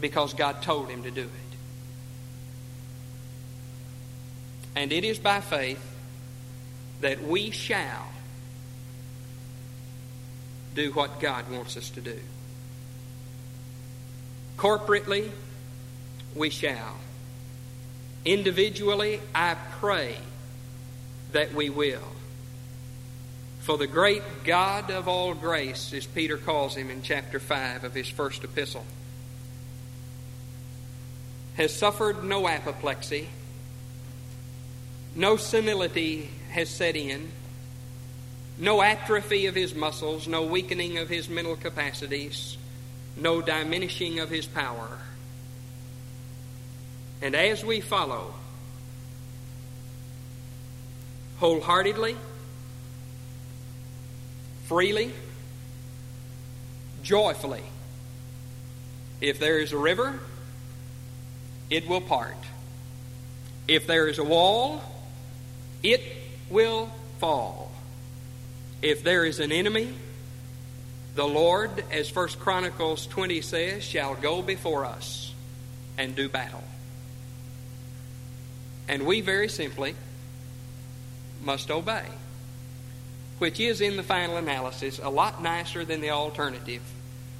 because 0.00 0.34
God 0.34 0.62
told 0.62 0.88
him 0.88 1.04
to 1.04 1.10
do 1.10 1.22
it. 1.22 1.28
And 4.74 4.92
it 4.92 5.04
is 5.04 5.18
by 5.18 5.40
faith 5.40 5.80
that 7.00 7.22
we 7.22 7.50
shall 7.50 8.08
do 10.74 10.92
what 10.92 11.20
God 11.20 11.50
wants 11.50 11.76
us 11.76 11.90
to 11.90 12.00
do. 12.00 12.18
Corporately, 14.56 15.30
we 16.34 16.50
shall. 16.50 16.96
Individually, 18.24 19.20
I 19.34 19.56
pray 19.80 20.16
that 21.32 21.52
we 21.52 21.68
will. 21.68 22.00
For 23.62 23.78
the 23.78 23.86
great 23.86 24.22
God 24.42 24.90
of 24.90 25.06
all 25.06 25.34
grace, 25.34 25.92
as 25.92 26.04
Peter 26.04 26.36
calls 26.36 26.74
him 26.74 26.90
in 26.90 27.02
chapter 27.02 27.38
5 27.38 27.84
of 27.84 27.94
his 27.94 28.08
first 28.08 28.42
epistle, 28.42 28.84
has 31.54 31.72
suffered 31.72 32.24
no 32.24 32.48
apoplexy, 32.48 33.28
no 35.14 35.36
senility 35.36 36.28
has 36.50 36.70
set 36.70 36.96
in, 36.96 37.30
no 38.58 38.82
atrophy 38.82 39.46
of 39.46 39.54
his 39.54 39.76
muscles, 39.76 40.26
no 40.26 40.42
weakening 40.42 40.98
of 40.98 41.08
his 41.08 41.28
mental 41.28 41.54
capacities, 41.54 42.56
no 43.16 43.40
diminishing 43.40 44.18
of 44.18 44.28
his 44.28 44.44
power. 44.44 44.98
And 47.20 47.36
as 47.36 47.64
we 47.64 47.80
follow 47.80 48.34
wholeheartedly, 51.38 52.16
freely, 54.72 55.12
joyfully, 57.02 57.62
if 59.20 59.38
there 59.38 59.58
is 59.58 59.70
a 59.72 59.76
river, 59.76 60.18
it 61.68 61.86
will 61.86 62.00
part. 62.00 62.38
If 63.68 63.86
there 63.86 64.08
is 64.08 64.18
a 64.18 64.24
wall, 64.24 64.82
it 65.82 66.00
will 66.48 66.90
fall. 67.18 67.70
If 68.80 69.04
there 69.04 69.26
is 69.26 69.40
an 69.40 69.52
enemy, 69.52 69.92
the 71.16 71.28
Lord, 71.28 71.84
as 71.90 72.08
First 72.08 72.40
Chronicles 72.40 73.06
20 73.08 73.42
says, 73.42 73.84
shall 73.84 74.14
go 74.14 74.40
before 74.40 74.86
us 74.86 75.34
and 75.98 76.16
do 76.16 76.30
battle. 76.30 76.64
And 78.88 79.04
we 79.04 79.20
very 79.20 79.50
simply 79.50 79.96
must 81.42 81.70
obey, 81.70 82.06
which 83.42 83.58
is, 83.58 83.80
in 83.80 83.96
the 83.96 84.04
final 84.04 84.36
analysis, 84.36 85.00
a 85.02 85.08
lot 85.08 85.42
nicer 85.42 85.84
than 85.84 86.00
the 86.00 86.10
alternative, 86.10 86.80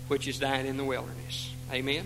which 0.09 0.27
is 0.27 0.37
dying 0.37 0.67
in 0.67 0.77
the 0.77 0.83
wilderness. 0.83 1.55
Amen? 1.73 2.05